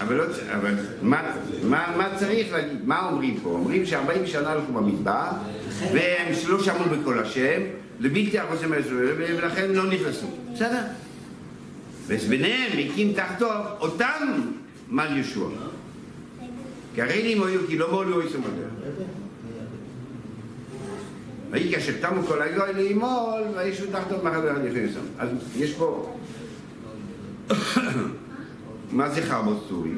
[0.00, 0.24] אבל, לא,
[1.62, 2.78] מה, צריך להגיד?
[2.84, 3.50] מה אומרים פה?
[3.50, 5.24] אומרים ש-40 שנה הלכו במדבר
[5.92, 7.60] והם לא שמעו בקול השם
[8.00, 10.26] לבלתי החוסם הישראל ולכן לא נכנסו.
[10.54, 10.82] בסדר?
[12.06, 13.48] וביניהם הקים תחתו
[13.80, 14.40] אותם
[14.88, 15.50] מל ישוע.
[16.94, 19.06] כי הרי אם היו כי לא מולו יסו בדרך.
[21.50, 25.04] ויהי כאשר תמו כל הגוי לאמול וישו תחתו מחבר יחד יסום.
[25.18, 26.16] אז יש פה
[28.92, 29.90] מה זה חרבות סורי?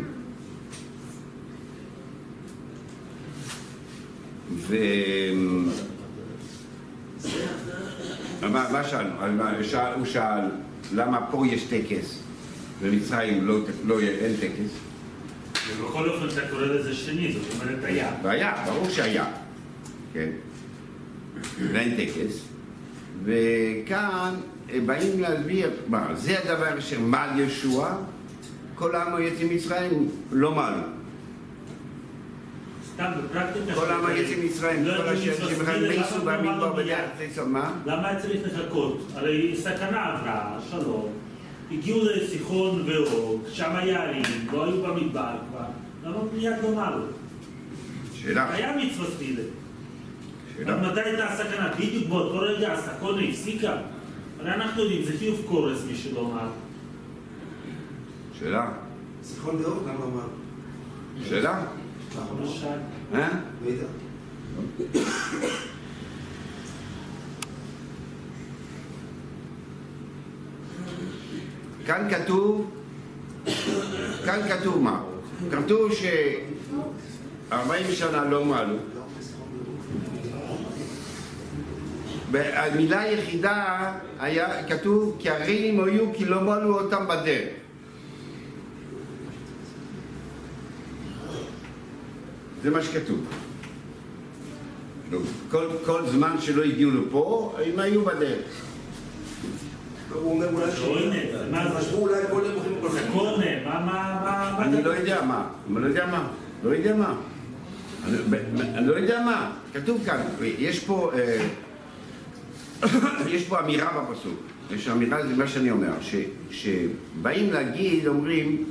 [4.57, 4.77] ו...
[8.43, 9.11] מה, מה שאלנו?
[9.62, 10.41] שאל- הוא שאל
[10.95, 12.19] למה פה יש טקס
[12.83, 14.71] במצרים לא, לא, אין טקס
[15.79, 18.11] ובכל אופן אתה קורא לזה שני, זאת אומרת היה.
[18.23, 19.25] והיה, ברור שהיה,
[20.12, 20.29] כן,
[21.73, 22.42] ואין טקס
[23.25, 24.35] וכאן
[24.71, 27.97] אה, באים להסביר, מה, זה הדבר אשר מעל ישוע
[28.75, 30.83] כל העם היוצאים ממצרים לא מעלו.
[33.75, 37.11] כל העם היוצאים ממצרים, לא כל אשר שבכלל מייסו במדבר בדרך.
[37.18, 37.73] תצא, מה?
[37.87, 39.09] למה היה צריך לחכות?
[39.14, 41.09] הרי סכנה עברה, שלום,
[41.73, 45.64] הגיעו לסיחון ואוג, שם היה ערים, לא היו במדבר כבר,
[46.05, 47.05] למה מיד לא מעלו?
[48.14, 49.42] שאלה, היה מצווה ספילה.
[50.66, 51.68] אז מתי הייתה הסכנה?
[51.79, 53.77] בדיוק באותו רגע הסכונה הפסיקה.
[54.40, 56.48] הרי אנחנו יודעים, זה חיוב קורס מי שלא אמר.
[58.38, 58.72] שאלה,
[59.22, 60.27] זיכרון דעות, למה אמר?
[61.29, 61.64] שאלה,
[63.14, 63.29] אה?
[63.64, 63.85] לא.
[71.87, 72.70] כאן כתוב,
[74.25, 75.03] כאן כתוב מה?
[75.51, 77.55] כתוב ש-40
[77.92, 78.77] שנה לא מעלו.
[82.33, 87.49] והמילה היחידה היה, כתוב, כי הרינים היו כי לא מעלו אותם בדרך.
[92.62, 93.27] זה מה שכתוב.
[95.51, 98.62] כל, כל זמן שלא הגיעו לפה, הם היו בדרך.
[100.12, 100.73] הוא אומר אולי?
[101.77, 102.45] חשבו אולי כל
[103.64, 104.83] מה, מה, מה, אני?
[104.83, 106.29] לא יודע מה, אני לא יודע מה,
[106.64, 107.14] לא יודע מה.
[108.75, 110.21] אני לא יודע מה, כתוב כאן,
[110.59, 111.47] יש פה, אה,
[113.29, 114.40] יש פה אמירה בפסוק,
[114.71, 115.92] יש אמירה, זה מה שאני אומר,
[116.51, 118.64] שבאים להגיד, אומרים,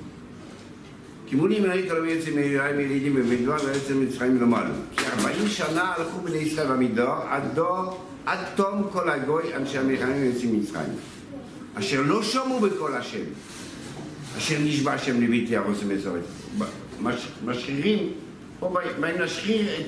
[1.28, 4.74] כימונים מהי כל היוצאים מיראים ילידים במדבר ויוצאים מצרים לא מעלו.
[4.98, 10.26] כי ארבעים שנה הלכו בני ישראל במדבר עד דור, עד תום כל הגוי אנשי המלחמים
[10.26, 10.94] יוצאים מצרים.
[11.76, 13.24] אשר לא שמעו בקול השם.
[14.38, 16.22] אשר נשבע השם לביתי ארוס ומסורת.
[17.46, 18.10] משחירים,
[18.60, 19.82] פה באים להשחיר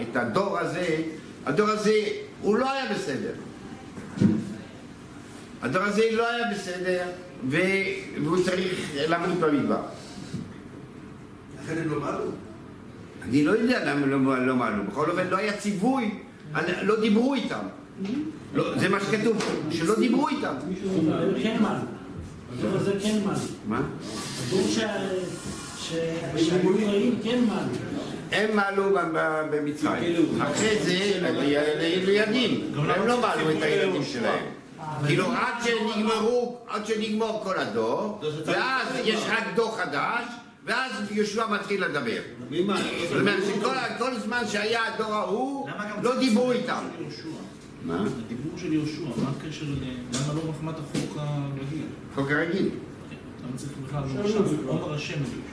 [0.00, 0.96] את הדור הזה,
[1.46, 1.94] הדור הזה
[2.40, 3.32] הוא לא היה בסדר.
[5.62, 7.04] הדור הזה לא היה בסדר
[7.48, 9.82] והוא צריך למות במדבר.
[11.62, 12.24] לכן הם לא מעלו.
[13.22, 16.10] אני לא יודע למה לא, לא מעלו, בכל אופן לא היה ציווי
[16.82, 17.64] לא דיברו איתם.
[18.54, 20.54] לא, זה מה שכתוב, שלא דיברו איתם.
[21.12, 21.80] הם כן מעלו.
[22.58, 23.38] הדור הזה כן מעלו.
[23.68, 23.80] מה?
[24.46, 24.68] הדור
[25.76, 27.68] שהיו רעים כן מעלו.
[28.32, 28.98] הם מעלו
[29.50, 30.42] במצרים.
[30.42, 31.34] אחרי זה, הם
[32.08, 32.60] ילדים.
[32.74, 34.44] הם לא מעלו את הילדים שלהם.
[35.06, 40.24] כאילו עד שנגמרו, עד שנגמור כל הדור, ואז יש רק דור חדש,
[40.64, 42.20] ואז יהושע מתחיל לדבר.
[43.08, 45.68] זאת אומרת שכל זמן שהיה הדור ההוא,
[46.02, 46.84] לא דיברו איתם.
[47.84, 48.04] מה?
[48.26, 49.74] הדיבור של יהושע, מה הקשר ל...
[49.74, 51.86] למה לא מחמת החוק הרגיל?
[52.14, 52.70] חוק הרגיל.
[53.42, 54.02] למה צריך בכלל?
[54.66, 55.52] עומר השם ליהושע.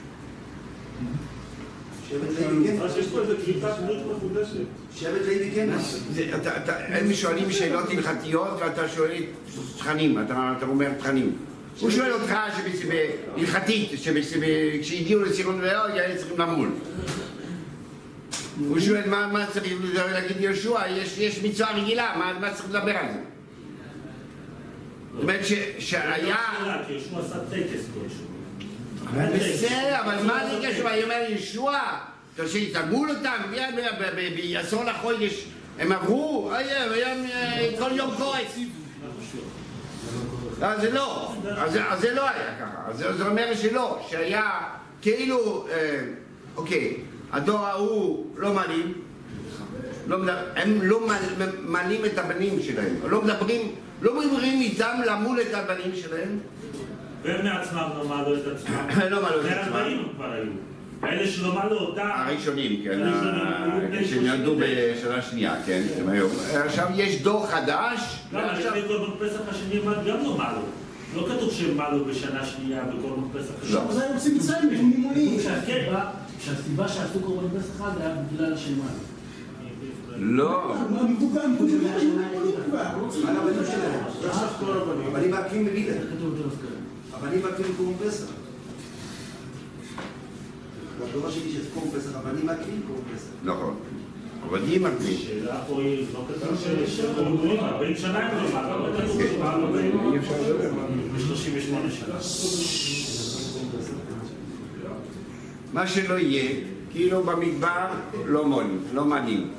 [2.10, 2.82] שבט לוי כן.
[2.82, 4.56] אז יש פה איזה קליפת ברית מחודשת.
[4.96, 5.68] שבט לוי כן.
[6.10, 9.22] זה- אתה- אתה- הם שואלים שאלות הלכתיות ואתה שואל
[9.78, 11.36] תכנים, אתה אתה אומר תכנים.
[11.80, 12.34] הוא שואל אותך
[13.36, 13.90] הלכתית,
[14.82, 16.68] כשהגיעו לסירון ולאו היה צריכים למול.
[18.68, 19.72] הוא שואל מה מה צריך
[20.12, 23.18] להגיד יהושע, יש- יש מצווה רגילה, מה- צריך לדבר על זה?
[25.14, 26.36] זאת אומרת ש- שהיה...
[26.88, 28.29] יהושע עשה טקס כלשהו.
[29.14, 30.88] בסדר, אבל מה זה קשור?
[30.90, 31.80] אני אומר ישוע,
[32.46, 33.36] שיתגמול אותם,
[34.36, 35.44] בעשור לחודש.
[35.78, 36.50] הם עברו,
[37.78, 38.58] כל יום כועס.
[40.62, 44.50] אז זה לא, אז זה- לא היה ככה, אז זה אומר שלא, שהיה
[45.02, 46.00] כאילו, אה,
[46.56, 46.96] אוקיי,
[47.32, 48.92] הדור ההוא לא מעלים,
[50.06, 50.16] לא
[50.56, 51.20] הם לא מעל-
[51.60, 53.60] מעלים את הבנים שלהם, לא מדברים,
[54.02, 56.38] לא מדברים איתם למול את הבנים שלהם,
[57.22, 58.88] והם מעצמם לא מעלו את עצמם.
[59.10, 59.72] לא מעלו את עצמם.
[59.76, 60.52] 40 כבר היו.
[61.02, 62.08] האלה שלא מעלו אותם.
[62.14, 64.94] הראשונים, כן, הראשונים היו בני שנולדו 39.
[64.94, 66.26] בשנה שנייה, כן, הם היו.
[66.64, 68.20] עכשיו יש דור חדש?
[68.32, 70.60] ועכשיו- לפני קורבן פסח השני הם גם לא מעלו.
[71.16, 73.74] לא כתוב שהם מעלו בשנה שנייה בקורבן פסח השני.
[73.74, 73.82] לא.
[73.90, 75.40] אז היה יוצאים מצרים נתונים מוליים.
[75.66, 75.94] כן,
[76.40, 79.10] שהסיבה שעשו קורבן פסח אז היה בגלל שהם מעלו.
[80.22, 82.54] לא, המבוגר, המבוגר היו נתונים
[87.22, 88.26] רבנים מקריאים קורבן פסח.
[91.00, 92.10] בתורה שלי יש קורבן פסח,
[92.86, 93.26] קורבן פסח.
[93.44, 93.76] נכון.
[94.48, 94.90] אבל היא, לא
[95.44, 95.52] לא
[100.62, 100.70] כן.
[105.72, 106.50] מה שלא יהיה,
[106.92, 107.86] כאילו במדבר
[108.26, 109.50] לא מונים, לא מנים.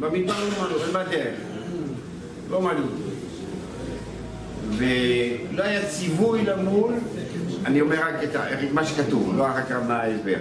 [0.00, 1.34] במדבר לא מנו, הם בדרך.
[2.50, 2.86] לא מנים.
[5.52, 6.92] ולא היה ציווי למול,
[7.64, 10.36] אני אומר רק את מה שכתוב, לא אחר כך מה ההסבר.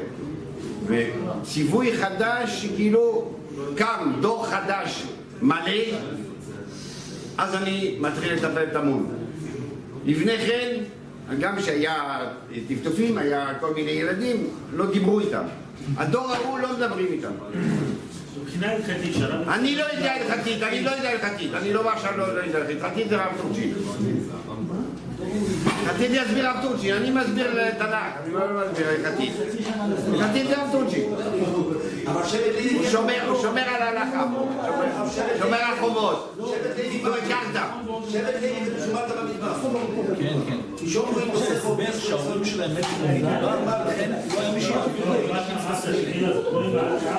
[0.85, 3.31] וציווי חדש, שכאילו
[3.75, 5.03] קם דור חדש
[5.41, 5.97] מלא,
[7.37, 9.03] אז אני מתחיל לטפל את המול.
[10.05, 10.77] לפני כן,
[11.39, 12.19] גם כשהיה
[12.67, 15.43] טפטופים, היה כל מיני ילדים, לא דיברו איתם.
[15.97, 17.31] הדור ההוא לא מדברים איתם.
[19.47, 22.83] אני לא יודע הלכתית, אני לא יודע הלכתית, אני לא עכשיו לא לא יודע הלכתית,
[22.83, 23.73] הלכתית זה רב טורצ'ין.
[25.85, 28.39] חטיב יסביר על תורג'י, אני מסביר תנ"ך, אני לא
[28.71, 29.33] מסביר חטיב.
[30.21, 31.05] חטיב זה על תורג'י.
[33.27, 34.25] הוא שומר על ההלכה,
[35.39, 36.35] שומר על חומות.
[37.03, 37.61] לא הכרת.
[38.11, 40.15] שבט לוי זה במדבר.
[40.19, 40.57] כן, כן.
[46.21, 46.69] לא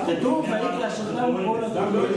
[0.07, 2.11] כתוב, ויגלש אותם כל הדברים.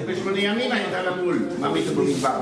[0.07, 2.39] בשמונה ימים היית למול, מה מישהו במדבר.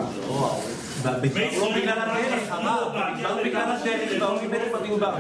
[1.04, 5.12] לא בגלל הדרך, הרב, לא בגלל הדרך, וההורים מתו במדבר.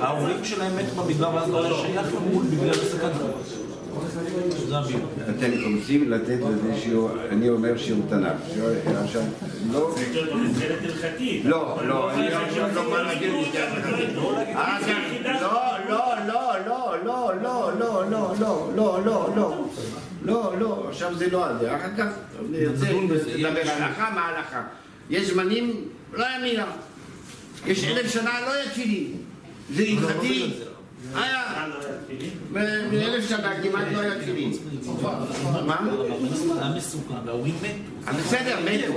[0.00, 3.71] ההורים שלהם מתו במדבר ואז לא היה שייך למול בגלל הסכנה.
[3.98, 4.94] זה.
[5.30, 8.32] אתם רוצים לתת לזה שיעור, אני אומר שיעור תנ"ך.
[8.54, 8.70] שיעור-
[9.04, 9.22] עכשיו,
[9.72, 9.94] לא...
[11.44, 12.28] לא, לא, אני
[12.74, 14.16] לא בא להגיד הלכתית.
[14.56, 15.22] אה, כן.
[15.40, 15.52] לא,
[15.88, 19.64] לא, לא, לא, לא, לא, לא, לא, לא, לא, לא, לא.
[20.24, 21.76] לא, לא, עכשיו זה לא על זה.
[21.76, 22.06] אחר כך
[22.50, 22.86] נרצה
[23.34, 24.62] לדבר הלכה, מה הלכה.
[25.10, 25.72] יש זמנים,
[26.12, 26.66] לא היה מילה.
[27.66, 29.12] יש אלף שנה לא תפילין.
[29.74, 30.50] זה הלכתי.
[31.14, 31.42] היה.
[32.92, 34.52] מאלף שנה כמעט לא היה תפילין.
[35.66, 35.76] מה?
[36.60, 38.12] היה מסוכן, וההורים מתו.
[38.18, 38.92] בסדר, מתו.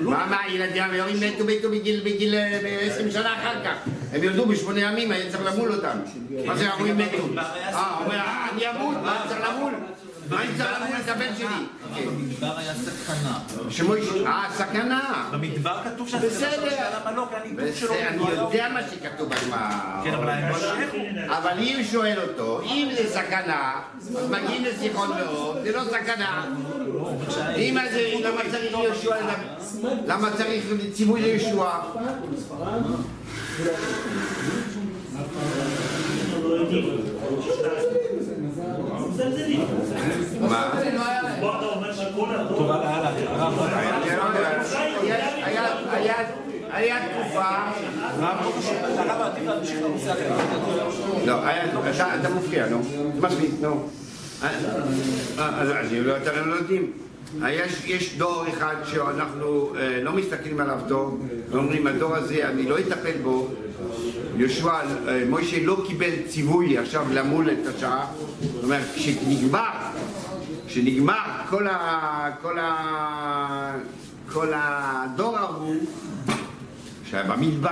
[0.00, 0.36] מה,
[0.80, 1.68] ההורים מתו, מתו
[2.04, 2.34] בגיל,
[2.80, 3.76] 20 שנה אחר כך.
[4.12, 5.98] הם ירדו בשמונה ימים, היה צריך למול אותם.
[6.46, 7.28] מה זה ההורים מתו?
[7.38, 9.72] אה, אומר, "אה, אני אמות, מה צריך למול?
[10.30, 10.44] מה
[11.00, 12.06] את הבן שלי?
[12.06, 13.38] במדבר היה סכנה.
[14.26, 15.28] אה, סכנה.
[15.32, 16.56] במדבר כתוב שהסכנה
[17.16, 17.26] לא?
[17.74, 20.00] שלו בסדר, אני יודע מה שכתוב בגמרא.
[20.04, 21.10] כן, אבל הוא...
[21.28, 26.44] אבל אם שואל אותו, אם זה סכנה, אז מגיעים לסיחון ואור, זה לא סכנה.
[27.56, 27.90] אם אז
[28.24, 29.16] למה צריך יהושע
[30.06, 31.70] למה צריך ציווי ליהושע?
[32.36, 32.82] ספרד,
[39.14, 39.64] מזלזלים.
[40.40, 40.70] מה?
[41.40, 42.58] פה אתה אומר שכל הדור...
[42.58, 43.10] טוב, הלאה, הלאה.
[46.72, 47.44] היה- תקופה,
[48.98, 50.34] הרב עדיף להמשיך לנושא אחר.
[51.26, 51.64] לא, היה-
[52.20, 52.80] אתה- מפריע, נו,
[53.20, 53.88] מספיק, נו.
[54.42, 54.48] אה,
[55.38, 56.92] אה, אז לא- אתם לא יודעים.
[57.48, 62.78] יש, יש דור אחד שאנחנו אה, לא מסתכלים עליו טוב, ואומרים הדור הזה אני לא
[62.78, 63.48] אטפל בו.
[64.36, 64.72] יהושע,
[65.08, 68.06] אה, מוישה לא קיבל ציווי עכשיו למול את השעה.
[68.40, 69.70] זאת אומרת, כשנגמר,
[70.66, 71.14] כשנגמר
[71.50, 73.74] כל, ה, כל, ה,
[74.32, 75.76] כל הדור ההוא,
[77.04, 77.70] שהיה במדבר,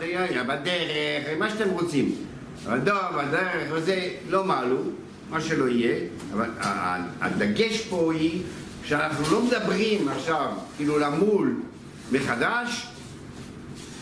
[0.00, 2.14] היה בדרך, מה שאתם רוצים.
[2.66, 4.78] הדור, בדרך וזה, לא מעלו,
[5.30, 5.96] מה שלא יהיה,
[6.32, 6.50] אבל
[7.20, 8.42] הדגש פה היא
[8.84, 11.54] שאנחנו לא מדברים עכשיו כאילו למול
[12.12, 12.86] מחדש,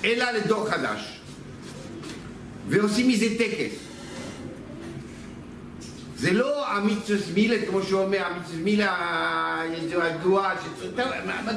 [0.04, 1.20] אלא לדור חדש.
[2.68, 3.72] ועושים מזה טקס.
[6.16, 8.96] זה לא המיצוס מילה, כמו שהוא אומר, המיצוס מילה
[9.60, 10.54] הידועה,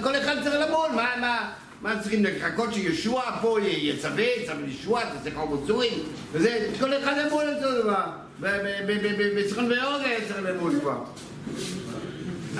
[0.03, 5.36] כל אחד צריך למול, מה, מה, מה צריכים לחכות שישוע פה יצווה, יצווה לישוע, תעשה
[5.36, 5.93] חומות צורים,
[6.31, 8.03] וזה, כל אחד למול אותו דבר,
[8.39, 10.97] בצחון ואורגה צריך למול כבר.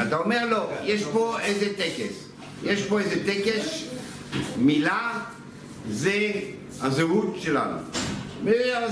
[0.02, 2.14] אתה אומר לו, יש פה איזה טקס,
[2.64, 3.84] יש פה איזה טקס,
[4.58, 5.20] מילה
[5.90, 6.32] זה
[6.82, 7.78] הזהות שלנו.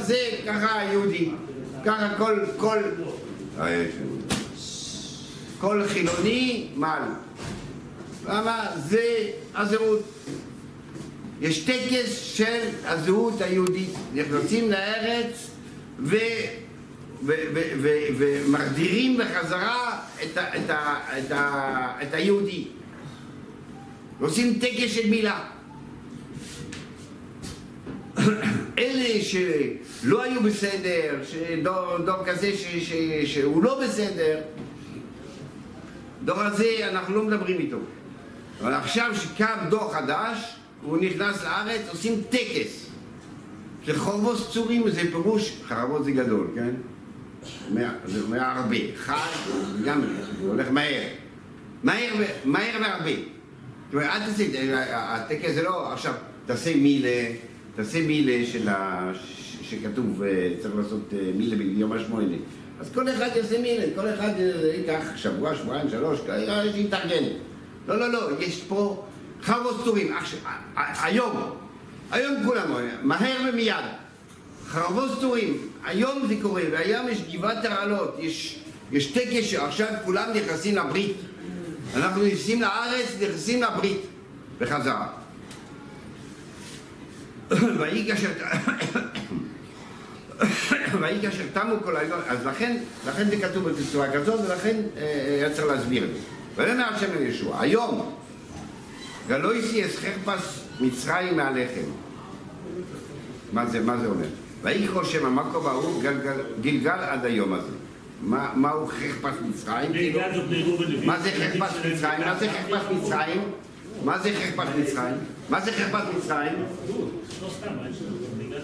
[0.02, 1.30] זה ככה היהודי,
[1.86, 2.78] ככה כל, כל,
[3.60, 3.86] אה,
[5.60, 7.02] כל חילוני מעל.
[8.28, 8.68] למה?
[8.90, 10.02] זה הזהות.
[11.42, 13.94] יש טקס של הזהות היהודית.
[14.14, 15.50] נכנסים לארץ
[16.00, 16.18] ו...
[17.24, 22.68] ו- ו- ו- ומחדירים בחזרה את, ה- את, ה- את, ה- את היהודי.
[24.20, 25.44] עושים טקס של מילה.
[28.78, 32.94] אלה שלא היו בסדר, שדור דור כזה ש, ש,
[33.34, 34.40] שהוא לא בסדר,
[36.24, 37.78] דור הזה אנחנו לא מדברים איתו.
[38.62, 42.86] אבל עכשיו שקם דור חדש, הוא נכנס לארץ, עושים טקס.
[43.86, 46.72] שחורבוס צורים זה פירוש, חרבות זה גדול, כן?
[48.06, 48.76] זה אומר הרבה.
[48.96, 49.28] חד,
[49.86, 50.02] גם
[50.42, 51.04] זה הולך מהר.
[51.84, 52.14] מהר,
[52.46, 53.12] מהר והרבה.
[53.12, 54.44] זאת אומרת, אל תעשה,
[54.94, 56.14] הטקס זה לא, עכשיו,
[56.46, 57.26] תעשה מילה,
[57.76, 59.12] תעשה מילה של ה...
[59.62, 62.36] שכתוב, אה, צריך לעשות אה, מילה ביום השמונה.
[62.80, 67.24] אז כל אחד יעשה מילה, כל אחד אה, ייקח שבוע, שבועיים, שלוש, אחד יתארגן.
[67.88, 69.06] לא, לא, לא, יש פה
[70.46, 70.50] ה-
[70.80, 71.52] ה- היום,
[72.12, 73.76] היום כולם, מהר ומיד.
[74.72, 78.60] חרבות סתורים, היום זה קורה, והיום יש גבעת הרעלות, יש,
[78.92, 81.16] יש טקס שעכשיו כולם נכנסים לברית.
[81.96, 84.02] אנחנו נכנסים לארץ, נכנסים לברית,
[84.60, 85.08] בחזרה.
[87.80, 88.30] ויהי כאשר...
[91.54, 95.68] תמו כל היום, אז לכן, לכן זה כתוב בצורה כזאת, ולכן אה, אה, היה צריך
[95.68, 96.20] להסביר את זה.
[96.56, 98.16] ויאמר השם לישוע, היום
[99.28, 101.82] גלויסי אס חרפס מצרים מעליכם.
[103.54, 104.28] מה זה, מה זה אומר?
[104.64, 107.72] ויקרא שם המקום ההוא גלגל, גלגל עד היום הזה.
[108.22, 109.92] מה, מהו חרפת מצרים?
[111.06, 112.22] מה זה חרפת שלהם מצרים?
[112.24, 112.50] מה זה.
[112.50, 113.42] חרפת מצרים?
[114.06, 115.16] מה זה חרפת מצרים?
[115.50, 116.54] מה זה חרפת מצרים?
[117.42, 117.50] לא
[117.82, 118.18] מה יש לנו?
[118.38, 118.56] בני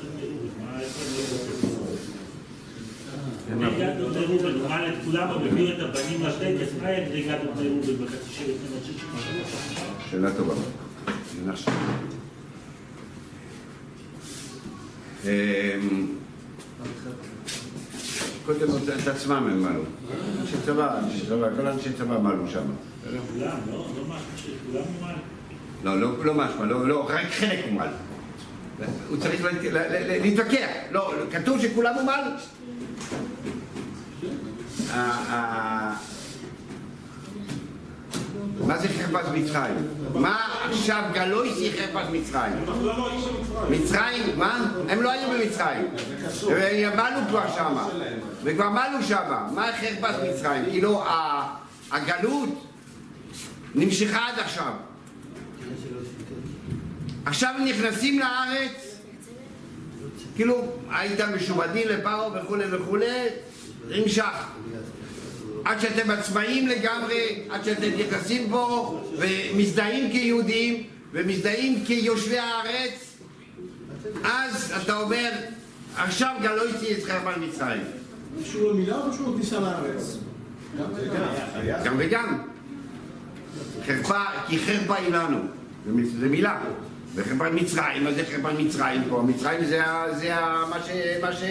[4.06, 6.90] ראובן, לא הוא את כולם, את הבנים לטקס, מה
[7.58, 8.44] ראובן בחצי?
[10.12, 10.54] שאלה טובה.
[18.46, 18.68] קודם
[19.02, 19.84] את עצמם הם מעלו.
[20.42, 22.64] אנשי צבא, אנשי צבא, כל אנשי צבא מעלו שם.
[25.84, 26.00] לא?
[26.00, 26.26] לא.
[26.26, 27.90] לא, משמע, לא, לא, רק חלק הוא מעל.
[29.10, 30.68] הוא צריך לה- לה- לה- להתווכח.
[30.92, 32.04] לא, כתוב שכולם הוא
[34.94, 36.17] ה-
[38.66, 39.76] מה זה חרפת מצרים?
[40.14, 42.54] מה עכשיו גלויסי חרפת מצרים?
[43.70, 44.72] מצרים, מה?
[44.90, 45.88] הם לא היו במצרים.
[46.86, 47.88] הם מעלו כבר שמה.
[48.44, 49.48] וכבר מעלו שמה.
[49.56, 50.66] מה חרפת מצרים?
[50.66, 51.04] כאילו
[51.92, 52.50] הגלות
[53.76, 54.74] נמשכה עד עכשיו.
[57.26, 58.98] עכשיו נכנסים לארץ,
[60.36, 63.06] כאילו היית משועבדים לפרעה וכולי וכולי,
[63.88, 64.24] זה נמשך.
[65.68, 73.18] עד שאתם עצמאים לגמרי, עד שאתם נכנסים פה ומזדהים כיהודים ומזדהים כיושבי הארץ,
[74.24, 75.32] אז אתה אומר,
[75.98, 77.82] עכשיו גלויתי את חרפן מצרים.
[78.44, 80.18] קשור למילה או קשור לכניסה לארץ?
[81.86, 82.38] גם וגם.
[83.86, 85.40] חרפה, כי חרפה היא לנו,
[86.20, 86.60] זה מילה.
[87.18, 89.22] זה חרפת מצרים, מה זה חרפת מצרים פה?
[89.22, 89.82] מצרים זה,
[90.18, 90.34] זה
[90.70, 90.90] מה ש...
[91.22, 91.44] מה ש...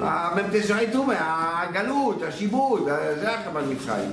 [0.00, 2.84] המ"ט שרי תומא, הגלות, השיבוד,
[3.20, 4.10] זה החרפת מצרים.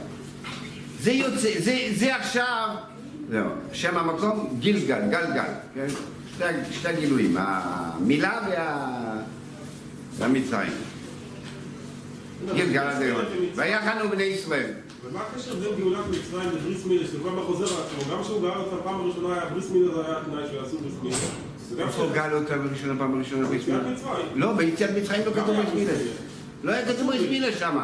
[0.99, 2.69] זה יוצא, זה, זה עכשיו,
[3.29, 5.87] זהו, שם המקום גילגל, גלגל, כן?
[6.35, 8.87] שתי, שתי הגילויים, המילה וה...
[10.17, 10.71] והמצרים.
[12.55, 13.21] גילגל עד היום.
[13.55, 14.71] ויחנו בני ישראל.
[15.09, 18.15] ומה הקשר בין גאולת מצרים לבריס מילה, שזה כבר חוזר על עצמו?
[18.15, 21.85] גם כשהוא גאל אותה פעם הראשונה, היה בריס מילה זה היה התנאי שיעשו בריס מילה.
[21.85, 24.25] איפה גל אותה בראשונה, פעם ראשונה יציאת מצרים.
[24.35, 25.91] לא, ביציאת מצרים לא כתוב ברית מילה.
[26.63, 27.77] לא היה כתוב ברית מילה שם.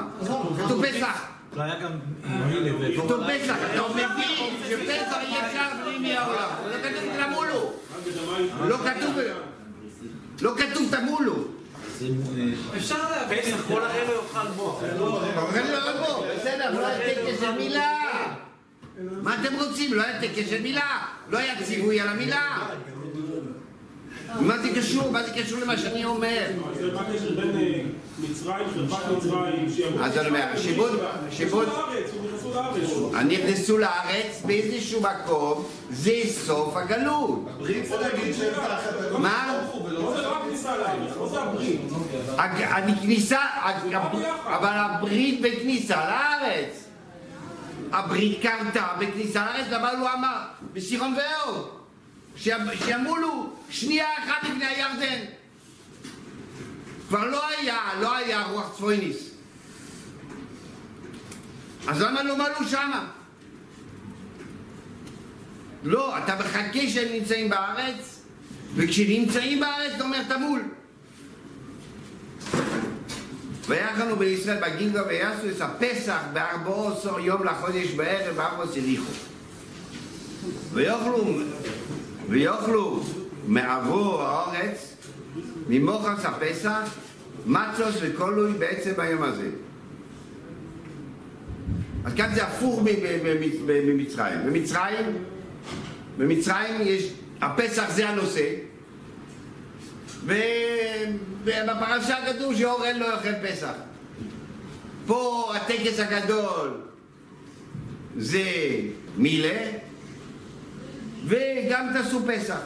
[0.66, 1.26] כתוב פסח.
[1.56, 1.92] לא היה גם
[2.50, 3.04] מילה.
[3.04, 3.56] כתוב פסח.
[3.74, 4.08] אתה מבין
[4.68, 6.50] שפסח אי אפשר בלי מהעולם.
[6.70, 7.74] לא כתוב תמולו.
[8.68, 9.18] לא כתוב...
[10.42, 11.36] לא כתוב תמולו.
[12.78, 13.42] אפשר להבין.
[13.42, 14.64] פסח כל הערב יאכל בו.
[14.64, 17.98] אוכל לא בוא, בסדר, לא היה טקס של מילה.
[18.98, 19.94] מה אתם רוצים?
[19.94, 21.06] לא היה טקס של מילה.
[21.30, 22.68] לא היה ציווי על המילה.
[24.42, 25.12] מה זה קשור?
[25.12, 26.46] מה זה קשור למה שאני אומר?
[26.80, 27.82] זה מה הקשר בין אה,
[28.20, 30.04] מצרים, חרפת מצרים, שיעברו...
[30.04, 31.00] אז אני אומר, שיבוד,
[31.32, 31.68] שיבוד,
[33.28, 34.42] נכנסו לארץ.
[34.46, 36.12] באיזשהו מקום, זה
[36.46, 37.46] סוף הגלות.
[39.20, 39.60] מה?
[39.90, 41.82] לא זה לא הכניסה לארץ, לא זה הברית.
[42.38, 43.96] הג- הכניסה, הג-
[44.46, 46.84] אבל הברית בכניסה לארץ.
[47.92, 50.38] הברית קרתה בכניסה לארץ, למה הוא אמר?
[50.74, 51.83] בסירון ואהוד.
[52.36, 55.26] שימולו שנייה אחת לפני הירדן.
[57.08, 59.30] כבר לא היה, לא היה רוח צפויניס.
[61.88, 63.08] אז למה לא מלו שמה?
[65.84, 68.20] לא, אתה מחכה שהם נמצאים בארץ,
[68.76, 70.62] וכשנמצאים בארץ אתה אומר תמול.
[73.68, 79.12] ויחנו בישראל בגילגה ויעשו את הפסח בארבעו עשור יום לחודש בערב בארבעו צליחו.
[80.74, 81.40] ויאכלו,
[82.30, 83.04] ויאכלו
[83.48, 84.96] מעבור הארץ
[85.70, 86.96] ממוחס הפסח
[87.46, 89.50] מצוס וקולוי בעצם היום הזה.
[92.06, 92.82] אז כאן זה הפוך
[93.86, 94.40] ממצרים.
[94.46, 95.24] במצרים,
[96.18, 98.50] במצרים יש, הפסח זה הנושא,
[100.26, 103.74] ובפרשה כתוב שאורן לא יאכל פסח.
[105.06, 106.72] פה הטקס הגדול
[108.18, 108.44] זה
[109.18, 109.62] מילה,
[111.26, 112.60] וגם תעשו פסח.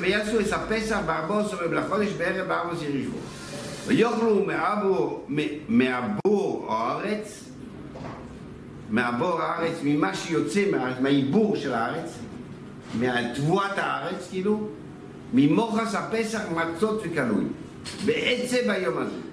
[0.00, 3.16] ויעשו את הפסח בארבעו עשרה לחודש בערב בארבעו יריחו.
[3.86, 4.46] ויאכלו
[5.68, 7.44] מעבור, הארץ,
[8.90, 12.18] מעבור הארץ, ממה שיוצא מהארץ, מהעיבור של הארץ,
[12.98, 14.68] מתבואת הארץ, כאילו,
[15.32, 17.44] ממוחס הפסח מצות וקלוי.
[18.04, 19.27] בעצם היום הזה.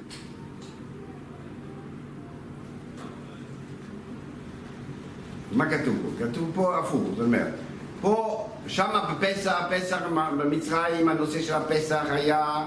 [5.55, 6.25] מה כתוב פה?
[6.25, 7.53] כתוב פה הפוך, זאת אומרת,
[8.01, 10.01] פה, שמה בפסח, פסח
[10.37, 12.65] במצרים, הנושא של הפסח היה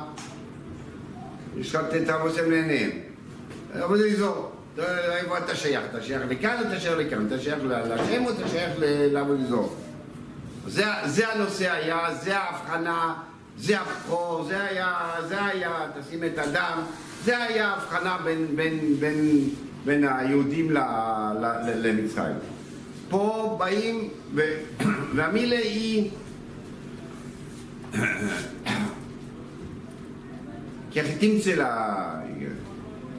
[1.62, 2.90] שחטת אבוסם לעיניהם.
[3.84, 5.82] אבל זה אזור, איפה אתה שייך?
[5.90, 7.26] אתה שייך לכאן או אתה שייך לכאן?
[7.26, 8.72] אתה שייך לשם או אתה שייך
[9.12, 9.76] לעבוד אזור?
[11.04, 13.14] זה, הנושא היה, זה ההבחנה,
[13.58, 14.94] זה הבכור, זה היה,
[15.28, 16.78] זה היה, תשים את הדם,
[17.24, 19.48] זה היה ההבחנה בין, בין, בין,
[19.84, 22.36] בין היהודים ל, ל, ל, למצרים.
[23.08, 24.08] פה באים,
[25.14, 26.10] והמילה היא...
[30.96, 32.14] הכי תמצא לה...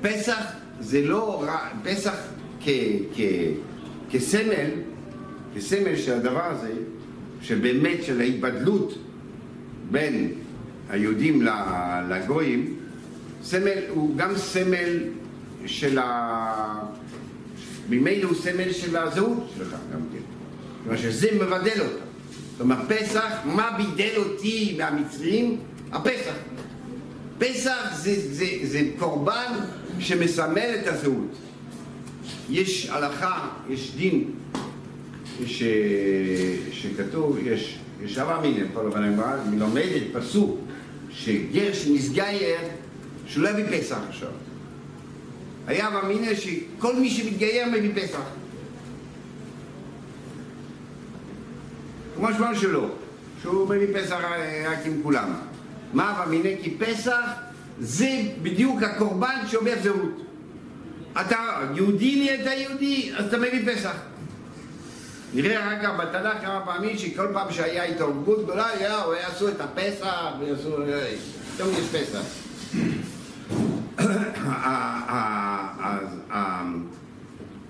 [0.01, 2.15] פסח זה לא רע, פסח
[2.61, 2.69] כ,
[3.15, 3.19] כ,
[4.11, 4.69] כסמל,
[5.55, 6.73] כסמל של הדבר הזה,
[7.41, 8.97] שבאמת של ההתבדלות
[9.91, 10.31] בין
[10.89, 11.47] היהודים
[12.09, 12.75] לגויים,
[13.43, 14.97] סמל הוא גם סמל
[15.65, 16.85] של ה...
[17.89, 20.19] ממילא הוא סמל של הזהות שלך גם כן.
[20.83, 22.09] כלומר שזה מבדל אותה.
[22.59, 25.57] אומרת, פסח, מה בידל אותי מהמצרים?
[25.91, 26.33] הפסח.
[27.37, 29.53] פסח זה, זה, זה קורבן
[29.99, 31.35] שמסמל את הזהות.
[32.49, 34.31] יש הלכה, יש דין,
[35.45, 35.63] ש...
[36.71, 40.59] שכתוב, יש, יש אבא מיניה, כל אופן הגמרא, מלומדת פסוק,
[41.11, 42.59] שגר שמסגייר,
[43.25, 44.29] שהוא לא יביא פסח עכשיו.
[45.69, 48.21] היה אבא מיניה שכל מי שמתגייר מביא פסח.
[52.15, 52.89] כמו שמעון שלו,
[53.41, 54.17] שהוא מביא פסח
[54.69, 55.33] רק עם כולם.
[55.93, 56.57] מה אבא מיניה?
[56.63, 57.21] כי פסח
[57.79, 60.25] זה בדיוק הקורבן שאומר זהות.
[61.21, 61.37] אתה
[61.75, 63.95] יהודי נהיית יהודי, אז אתה מביא פסח.
[65.33, 70.77] נראה רק בתנ"ך כמה פעמים שכל פעם שהיה התערבות גדולה, יאו, יעשו את הפסח, ויעשו...
[71.55, 72.21] פתאום יש פסח.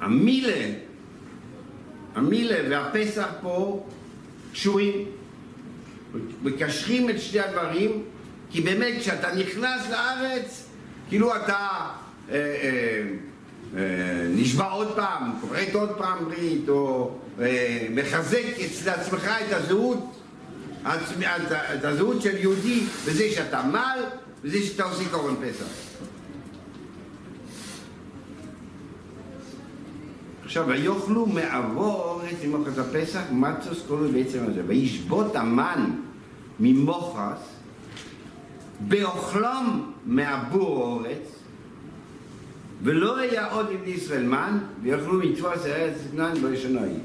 [0.01, 0.66] המילה
[2.16, 3.86] המילה והפסח פה
[4.51, 5.05] קשורים,
[6.43, 8.03] מקשרים את שני הדברים,
[8.51, 10.66] כי באמת כשאתה נכנס לארץ,
[11.10, 11.57] כאילו אתה
[12.30, 13.01] אה, אה,
[13.78, 20.16] אה, נשבע עוד פעם, כורת עוד פעם ברית, או אה, מחזק אצל עצמך את הזהות,
[20.86, 23.99] עצמי- את, את הזהות של יהודי בזה שאתה מל,
[24.43, 25.66] בזה שאתה עושה קורבן פסח.
[30.50, 34.62] עכשיו, ויאכלו מעבור אורץ ממוחס הפסח, מצוס קוראים בעצם הזה.
[34.68, 35.91] וישבות המן
[36.60, 37.39] ממוחס,
[38.88, 41.39] באוכלם מעבור אורץ,
[42.84, 47.00] ולא היה עוד לבני ישראל מן, ויאכלו מצוות ארץ כנען בראשונה היא.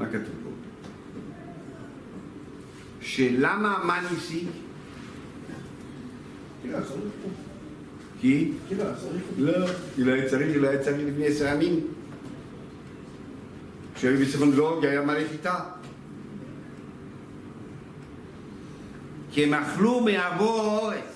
[0.00, 0.50] מה כתוב פה?
[3.00, 4.46] שלמה המן השיג?
[6.62, 6.78] כי לא.
[8.20, 8.52] כי?
[8.76, 9.42] לא היה צריך פה.
[9.42, 11.97] לא, כי לא היה צריך, לא היה צריך לפני עשר ימים.
[13.98, 15.60] כשהיו בספון לוג היה מלא חיטה.
[19.32, 21.14] כי הם אכלו מעבור האורץ.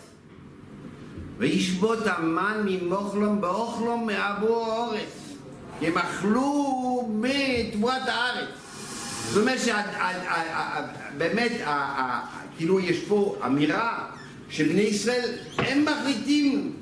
[1.39, 5.35] וישבות המן ממוחלום באוכלום מעבור האורץ.
[5.78, 8.49] כי הם אכלו מתבואת הארץ.
[9.28, 9.59] זאת אומרת
[11.14, 11.53] שבאמת,
[12.57, 14.07] כאילו יש פה אמירה
[14.51, 16.72] שבני ישראל, הם מחליטים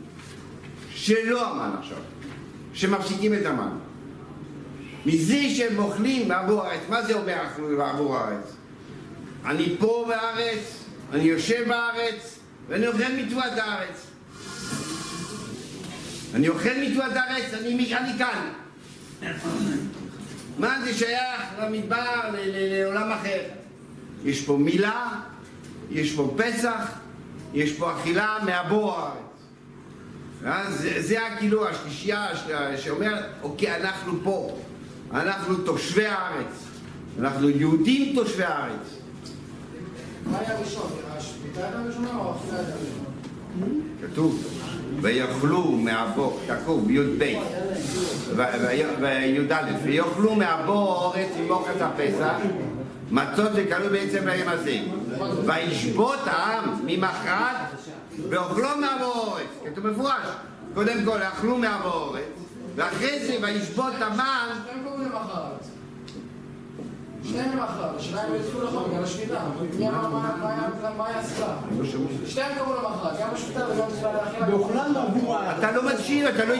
[0.94, 1.98] שלא המן עכשיו,
[2.74, 3.79] שמפסיקים את המן.
[5.06, 7.42] מזה שהם אוכלים בעבור הארץ, מה זה אומר
[7.78, 8.56] בעבור הארץ?
[9.44, 12.38] אני פה בארץ, אני יושב בארץ,
[12.68, 14.06] ואני אוכל מצוות הארץ.
[16.34, 18.52] אני אוכל מצוות הארץ, אני, אני כאן.
[20.58, 23.40] מה זה שייך למדבר, לעולם אחר?
[24.24, 25.08] יש פה מילה,
[25.90, 26.92] יש פה פסח,
[27.54, 29.14] יש פה אכילה מעבור הארץ.
[30.44, 32.28] אז זה, זה הכאילו השלישייה
[32.76, 34.58] שאומרת, אוקיי, אנחנו פה,
[35.14, 36.64] אנחנו תושבי הארץ,
[37.18, 38.98] אנחנו יהודים תושבי הארץ.
[40.26, 40.90] מה היה ראשון?
[41.08, 43.10] השמיטה הייתה ראשונה או האכילה הייתה ראשונה?
[44.02, 44.44] כתוב,
[45.00, 47.38] ויאכלו מהבור, כתוב בי"ב,
[48.36, 52.34] וי"א, ויאכלו מהבור האורץ ממוחץ הפסח,
[53.10, 54.78] מצות וכלו בעצם ביום הזה.
[55.46, 57.56] וישבות העם ממחרת
[58.30, 60.26] ואוכלו מהבור האורץ, כתוב מפורש.
[60.74, 62.22] קודם כל אכלו מהבור האורץ,
[62.76, 64.48] ואחרי זה וישבות המן,
[65.14, 65.64] למחרת.
[67.24, 67.96] שניהם למחרת.
[67.96, 69.38] השאלה אם יצאו לחום בגלל השמיטה.
[69.78, 70.34] מי אמר מה-
[70.82, 71.46] מה מה היה הסיבה?
[72.26, 73.20] שתיהם קראו למחרת.
[73.20, 73.86] גם השמיטה וגם
[74.94, 75.58] בעבור הארץ.
[75.58, 76.54] אתה לא מקשיב, אתה לא,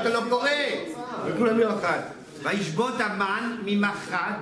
[0.00, 0.48] אתה לא קורא.
[1.26, 1.98] וכולם יום אחד.
[2.42, 4.36] וישבות המן ממחרת,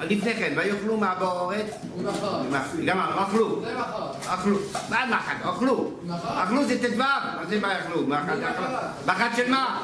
[0.00, 1.66] לפני כן, ויאכלו האורץ,
[1.98, 2.46] למחרת.
[2.86, 3.60] גם אכלו.
[3.62, 4.26] זה מחרת.
[4.26, 4.56] אכלו.
[4.90, 5.36] מה מחט?
[5.56, 5.90] אכלו.
[6.24, 6.98] אכלו זה ט"ו.
[6.98, 8.06] מה זה מה אכלו?
[8.06, 8.66] מחט אכלו.
[9.06, 9.80] מחט של מה?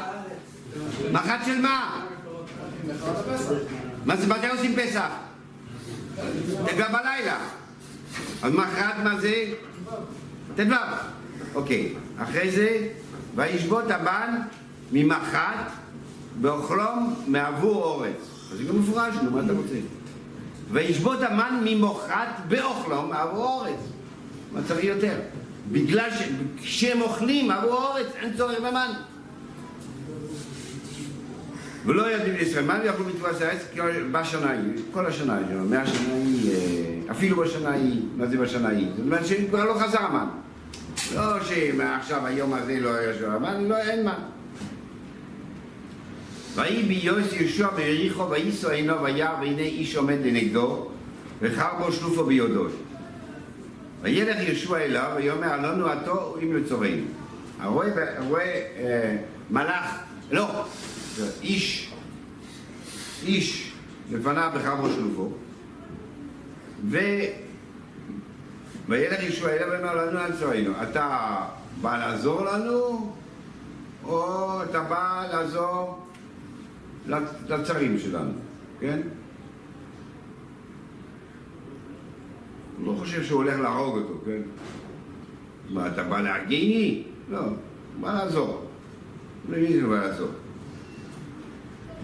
[1.12, 2.05] מחט של מה?
[4.04, 5.08] מה זה, מתי עושים פסח?
[6.66, 7.38] ט"ו בלילה.
[8.42, 9.44] אז מחרת מה זה?
[10.56, 10.74] ט"ו.
[11.54, 11.94] אוקיי.
[12.18, 12.88] אחרי זה,
[13.36, 14.40] וישבות המן
[14.92, 15.70] ממחת
[16.40, 18.16] באוכלום מעבור אורץ.
[18.52, 19.74] אז זה גם מפורש, נו, מה אתה רוצה?
[20.72, 23.80] וישבות המן ממוחת באוכלום מעבור אורץ.
[24.52, 25.20] מה צריך יותר?
[25.72, 28.92] בגלל שכשהם אוכלים מעבור אורץ אין צורך במן.
[31.86, 33.64] ולא יודעים לישראל, מה הם יכלו בתבואת הארץ?
[34.12, 38.88] בשנה היא, כל השנה היא, מהשנה היא, אה, אפילו בשנה היא, מה זה בשנה היא?
[38.96, 40.26] זאת אומרת שכבר לא חזר המן.
[41.14, 44.12] לא שמעכשיו היום הזה לא היה שם המן, לא, אין מן.
[46.54, 50.88] ויהי ביוס יהושע ביריחו וייסו עינו וירא והנה איש עומד לנגדו
[51.40, 52.64] וחר בו שלופו ביודו.
[54.02, 57.02] וילך יהושע אליו ויאמר עלונו עתו אם לצורנו.
[57.60, 57.88] הרואה
[58.78, 59.16] אה,
[59.50, 60.64] מלאך, לא,
[61.42, 61.92] איש,
[63.22, 63.72] איש
[64.10, 65.30] לפניו בחר בו שלופו
[66.84, 66.98] ו...
[68.88, 70.72] וילך יהושע אליו ואומר לנו על צורנו.
[70.82, 71.38] אתה
[71.80, 73.12] בא לעזור לנו
[74.04, 76.06] או אתה בא לעזור
[77.48, 78.32] לצרים שלנו,
[78.80, 79.00] כן?
[82.78, 84.42] הוא לא חושב שהוא הולך להרוג אותו, כן?
[85.70, 87.02] מה, אתה בא להרגיני?
[87.30, 87.40] לא,
[88.00, 88.65] בא לעזור.
[89.48, 90.28] למי זה בא לעזור?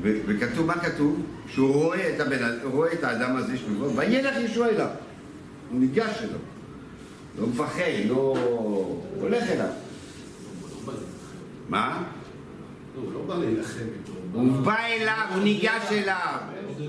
[0.02, 1.22] ו- וכתוב, מה כתוב?
[1.46, 4.88] שהוא רואה את, הבן, רואה את האדם הזה שלו, וילך ישוע אליו.
[5.70, 6.38] הוא ניגש אליו.
[7.38, 8.36] לא מפחד, לא...
[9.20, 9.68] הולך אליו.
[11.68, 12.02] מה?
[12.94, 14.12] הוא לא בא להילחם איתו.
[14.32, 16.38] הוא בא אליו, הוא ניגש אליו.
[16.78, 16.86] לא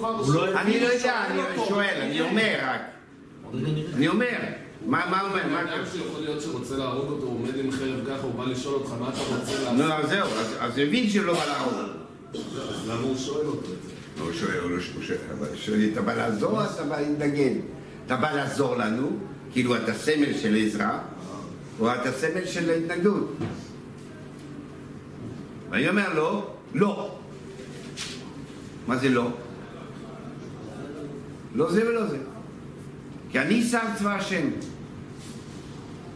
[0.00, 2.80] מה, לא אני לא יודע, אני שואל, אני אומר רק.
[3.94, 4.63] אני אומר.
[4.86, 5.46] מה מה אומר?
[5.48, 8.74] מה אדם שיכול להיות שרוצה להרוג אותו, הוא עומד עם חרב ככה, הוא בא לשאול
[8.74, 10.04] אותך מה אתה רוצה לעשות.
[10.04, 10.28] אז זהו,
[10.60, 11.74] אז- הוא הבין שלא בא להרוג.
[12.34, 14.22] אז למה הוא שואל אותו את זה?
[14.22, 15.02] הוא שואל, הוא לא הוא
[15.56, 17.54] שואל, הוא אתה בא לעזור אתה בא להתנגד?
[18.06, 19.10] אתה בא לעזור לנו,
[19.52, 20.98] כאילו אתה סמל של עזרה,
[21.80, 23.36] או אתה סמל של התנגדות?
[25.70, 27.16] ואני אומר לו, לא.
[28.86, 29.28] מה זה לא?
[31.54, 32.18] לא זה ולא זה.
[33.30, 34.48] כי אני שר צבא השם.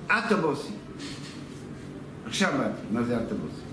[0.08, 0.72] את הבוסי.
[2.26, 3.68] עכשיו באתי, מה זה את הבוסי?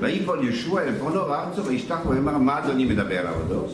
[0.00, 3.66] ויפול ישוע אל פונו וארצו וישתח ויאמר מה אדוני מדבר על עבודו?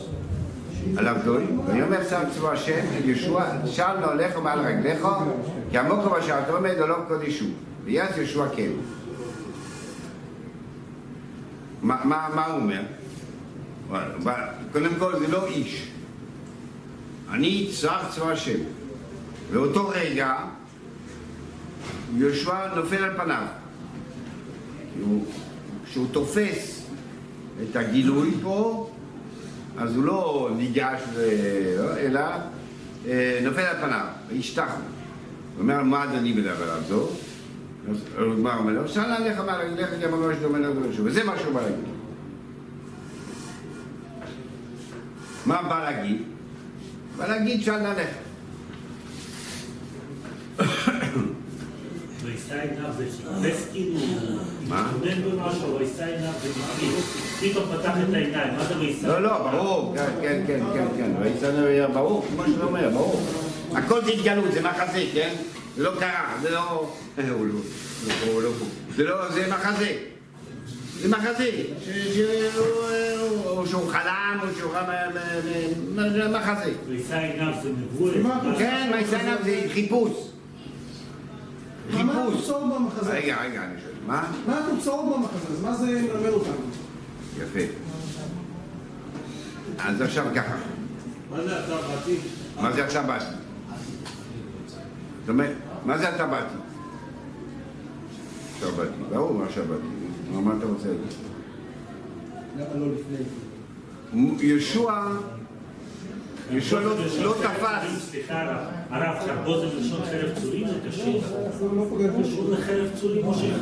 [0.97, 1.43] על עבדוי?
[1.67, 5.07] ויאמר שר צבא השם אל ישוע שם לא הולך מעל רגליך
[5.71, 7.45] כי המוקו אשר אתה עומד עולו קודשו
[7.85, 8.71] ויעש ישוע כן
[11.83, 12.81] מה הוא אומר?
[14.71, 15.92] קודם כל זה לא איש
[17.33, 18.59] אני שר צבא השם
[19.53, 20.35] באותו רגע
[22.17, 23.45] יהושע נופל על פניו
[25.01, 25.25] הוא,
[25.85, 26.85] כשהוא תופס
[27.63, 28.89] את הגילוי פה,
[29.77, 32.21] אז הוא לא ניגש, ו- אלא
[33.07, 34.71] אה, נופל על פניו, וישתח.
[35.55, 37.09] הוא אומר, מה אדוני מדבר על זו?
[37.89, 41.05] אז הוא אומר לו, שאלה עליך מה להגיד לך, כי אמרנו שדומה לדבר שוב.
[41.05, 41.85] וזה מה שהוא בא להגיד.
[45.45, 46.21] מה בא להגיד?
[47.17, 48.09] בא להגיד, שאלה עליך.
[52.23, 53.99] וישא עיניו זה חיפש כאילו,
[54.67, 54.89] מה?
[54.89, 56.89] התכונן במשהו, עיניו זה מפחיד.
[57.39, 59.07] פתאום פתח את העיניים, מה זה וישא?
[59.07, 63.21] לא, לא, ברור, כן, כן, כן, כן, כן, ויצאנו היה ברור, כמו שאתה אומר, ברור.
[63.75, 65.35] הכל זה התגלות, זה מחזה, כן?
[65.75, 66.89] זה לא קרה, זה לא...
[67.17, 67.45] לא...
[68.43, 68.49] לא.
[68.95, 69.31] זה לא...
[69.31, 70.12] זה מחזה.
[73.45, 74.71] או שהוא חלם, או שהוא...
[74.73, 76.71] רם- מ- מ- זה מחזה.
[76.87, 77.69] וישא עיניו זה.
[78.57, 78.91] כן,
[79.73, 80.11] חיפוש.
[81.91, 82.33] מה חיפוש.
[82.33, 83.11] התוצאות במחזה?
[83.13, 83.93] רגע, רגע, אני שואל.
[84.07, 84.31] מה?
[84.47, 85.53] מה התוצאות במחזה?
[85.53, 86.53] אז מה זה מלמד אותנו?
[87.37, 87.59] יפה.
[89.79, 90.55] אז עכשיו ככה.
[91.31, 92.17] מה זה אתה באתי?
[92.61, 93.25] מה זה עכשיו באתי?
[95.19, 96.55] זאת אומרת, מה זה אתה באתי?
[98.55, 99.87] עכשיו באתי, ברור מה עכשיו באתי.
[100.41, 101.03] מה- אתה רוצה להגיד?
[102.57, 103.17] למה לא לפני?
[104.47, 104.91] יהושע,
[106.51, 108.09] יהושע לא- לא תפס.
[108.11, 108.57] סליחה הרב,
[108.89, 110.89] הרב, זה מלשון חרב צורים, זה לא
[112.23, 113.53] קשור לחרב צורים או קשר?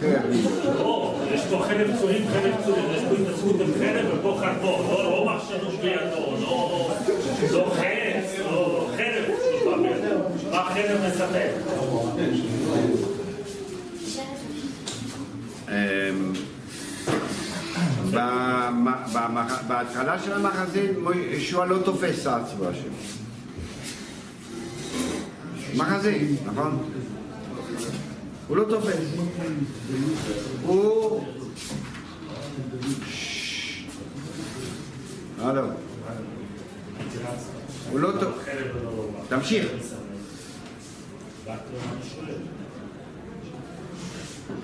[0.00, 0.22] כן,
[0.78, 5.02] לא, יש פה חרב צורים, חרב צורים, יש פה התעסקות עם חרב ופה חרבו, לא
[5.04, 6.86] לא מחשדוש בידו, לא
[7.52, 9.24] לא חץ, לא חרב.
[10.50, 11.48] מה חרב מספר?
[15.70, 16.32] אמ,
[19.68, 22.90] בהתחלה של המחזה יהושע לא תופס שר צבא השם.
[25.76, 26.90] מחזה, נכון?
[28.48, 28.96] הוא לא תופס.
[30.62, 31.24] הוא...
[35.38, 35.62] הלו.
[37.90, 38.52] הוא לא תופס.
[39.28, 39.66] תמשיך.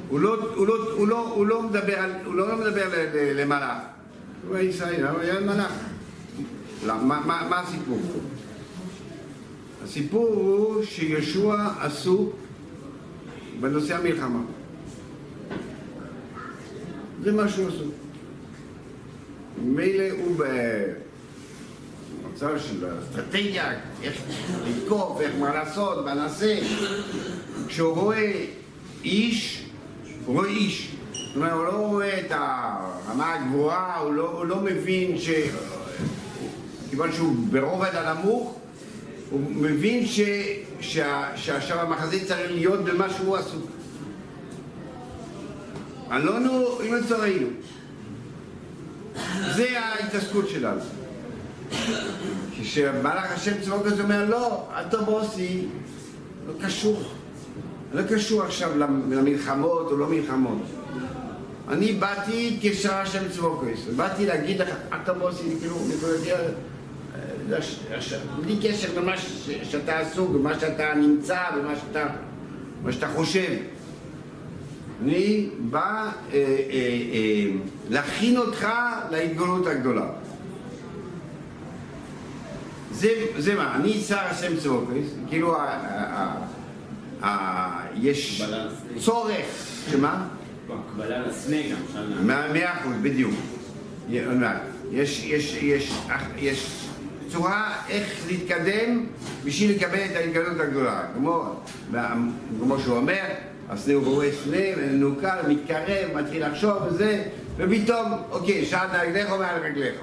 [0.08, 2.88] הוא לא, הוא, לא, הוא, לא, הוא לא מדבר, על, הוא לא מדבר
[3.34, 3.78] למלאך.
[4.48, 5.72] הוא היה ישראל, הוא היה מלאך.
[6.86, 8.18] לא, מה, מה, מה הסיפור פה?
[9.84, 12.36] הסיפור הוא שיהושע עסוק
[13.60, 14.40] בנושא המלחמה.
[17.22, 17.94] זה מה שהוא עסוק.
[19.62, 20.36] מילא הוא
[22.32, 23.72] במצב של אסטרטגיה,
[24.02, 24.22] איך
[24.66, 26.58] לתקוף, איך מה לעשות, מה נעשה.
[27.68, 28.44] כשהוא רואה
[29.04, 29.65] איש,
[30.26, 30.96] הוא רואה איש.
[31.12, 35.30] זאת אומרת, הוא לא רואה את הרמה הגבוהה, הוא לא, הוא לא מבין ש...
[36.90, 38.54] כיוון שהוא ברובד הנמוך,
[39.30, 40.20] הוא מבין ש...
[40.80, 41.36] שה...
[41.36, 43.66] שעכשיו המחזה צריך להיות במה שהוא עסוק.
[46.12, 47.46] אלונו עם מצורנו.
[49.56, 50.80] זה ההתעסקות שלנו.
[52.60, 55.64] כשמלאך השם צבאות אומר, לא, אל תבוסי,
[56.46, 57.02] לא קשור.
[57.96, 58.70] לא קשור עכשיו
[59.10, 60.58] למלחמות או לא מלחמות.
[61.68, 64.68] אני באתי כשר השם צבוקויס, באתי להגיד לך,
[65.04, 65.76] תבוא עשי, כאילו,
[68.42, 69.12] בלי קשר למה
[69.62, 72.06] שאתה עסוק, במה שאתה נמצא, במה שאתה,
[72.82, 73.56] מה שאתה חושב.
[75.02, 76.42] אני בא אה, אה,
[77.12, 77.50] אה,
[77.90, 78.68] להכין אותך
[79.10, 80.06] להתגלות הגדולה.
[82.92, 85.56] זה, זה מה, אני שר השם צבוקויס, כאילו,
[87.94, 88.42] יש
[88.98, 89.46] צורך,
[89.90, 90.26] שמה?
[90.70, 92.26] הקבלה לסנה גם.
[92.26, 93.34] מאה אחוז, בדיוק.
[94.08, 95.92] יש, יש, יש,
[96.38, 96.86] יש
[97.28, 99.06] צורה איך להתקדם
[99.44, 101.02] בשביל לקבל את ההתגלות הגדולה.
[101.16, 101.54] כמו,
[102.60, 103.22] כמו שהוא אומר,
[103.68, 107.24] הסנה הוא רואה סנה, מנוקל, מתקרב, מתחיל לחשוב וזה,
[107.56, 109.94] ופתאום, אוקיי, שעד נגדך או מעל רגליך.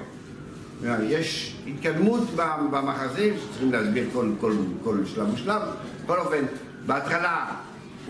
[1.02, 2.22] יש התקדמות
[2.70, 4.52] במחזה, שצריכים להסביר כל, כל,
[4.84, 5.62] כל שלב ושלב.
[6.04, 6.44] בכל אופן,
[6.86, 7.46] בהתחלה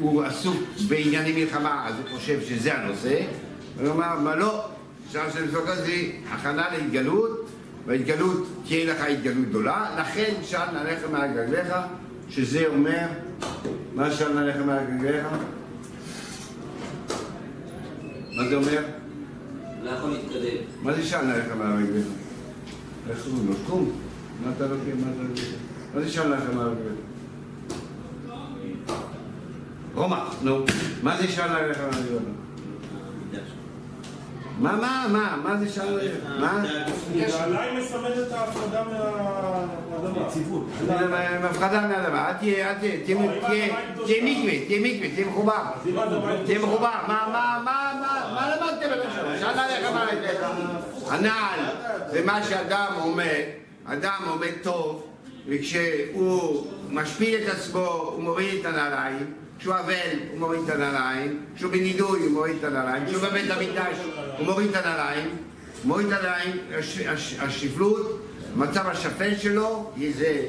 [0.01, 0.57] הוא עסוק
[0.89, 3.21] בענייני מלחמה, אז הוא חושב שזה הנושא,
[3.77, 4.69] והוא אמר, מה לא,
[5.07, 5.93] אפשר שלפחות זה
[6.31, 7.51] הכנה להתגלות,
[7.87, 11.75] וההתגלות תהיה לך התגלות גדולה, לכן שאל נעליך מעל רגליך,
[12.31, 13.07] שזה אומר,
[13.95, 15.27] מה שאל נעליך מעל רגליך?
[18.37, 18.83] מה זה אומר?
[19.83, 20.57] לא יכול להתקדם.
[20.83, 22.07] מה זה שאל נעליך מעל רגליך?
[23.11, 23.55] איך קוראים לו?
[23.67, 23.91] קום.
[24.45, 24.77] מה אתה לא
[25.95, 27.14] מה זה שאל נעליך מעל רגליך?
[29.95, 30.65] רומא, נו.
[31.03, 31.79] מה זה שאל מעל רגליך?
[34.59, 36.13] מה, מה, מה, מה זה שאל נעליך?
[36.41, 36.63] מה?
[37.15, 40.27] נעליים מסמל את ההפרדה מהאדמה.
[40.27, 40.67] יציבות.
[41.45, 43.17] הפחדה מהאדמה, אל תהיה, אל תהיה, תהיה
[44.05, 45.63] תהיה מקווה, תהיה מקווה, תהיה מחובר.
[46.45, 46.91] תהיה מחובר.
[47.09, 49.25] מה, מה, מה, מה, מה למדתם עד עכשיו?
[49.41, 50.41] שאל עליך מה עליך?
[51.11, 51.61] הנעל
[52.11, 53.43] זה מה שאדם עומד,
[53.87, 55.07] אדם עומד טוב,
[55.49, 61.73] וכשהוא משפיל את עצמו הוא מוריד את הנעליים, כשהוא אבל הוא מוריד את הנעליים, כשהוא
[61.73, 63.97] בנידוי הוא מוריד את הנעליים, כשהוא בבית המקדש
[64.39, 65.29] הוא מוריד את הנעליים,
[65.85, 66.57] מוריד את הנעליים,
[67.41, 68.25] השפלות
[68.55, 70.41] המצב השפל שלו היא זה,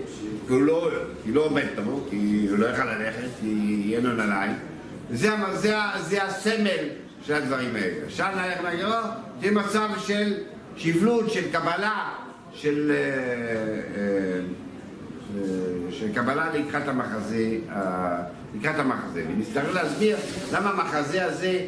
[0.48, 0.92] כי הוא לא,
[1.26, 4.56] היא לא עומד טוב, כי הוא לא יכול ללכת, כי אין לו נעליים.
[5.12, 6.90] זה, הסמל
[7.22, 8.06] של הדברים האלה.
[8.06, 8.86] אפשר ללכת להגיד,
[9.42, 10.34] זה מצב של
[10.78, 12.10] שבלות, של קבלה,
[12.54, 14.42] של, אה, אה,
[15.92, 17.58] של קבלה לקראת המחזה,
[18.60, 19.24] לקראת המחזה.
[19.28, 20.18] ונצטרך להסביר
[20.54, 21.66] למה המחזה הזה,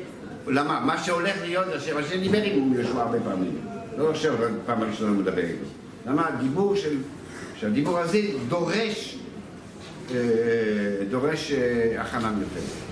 [0.48, 3.58] למה, מה שהולך להיות, השם השם דיבר עם יהושע הרבה פעמים.
[3.98, 4.34] לא עכשיו
[4.66, 5.66] פעם הראשונה הוא מדבר איתו.
[6.06, 6.98] למה הדיבור של,
[7.60, 9.18] שהדיבור הזה דורש,
[11.10, 11.52] דורש
[11.98, 12.88] הכנה מיוחדת.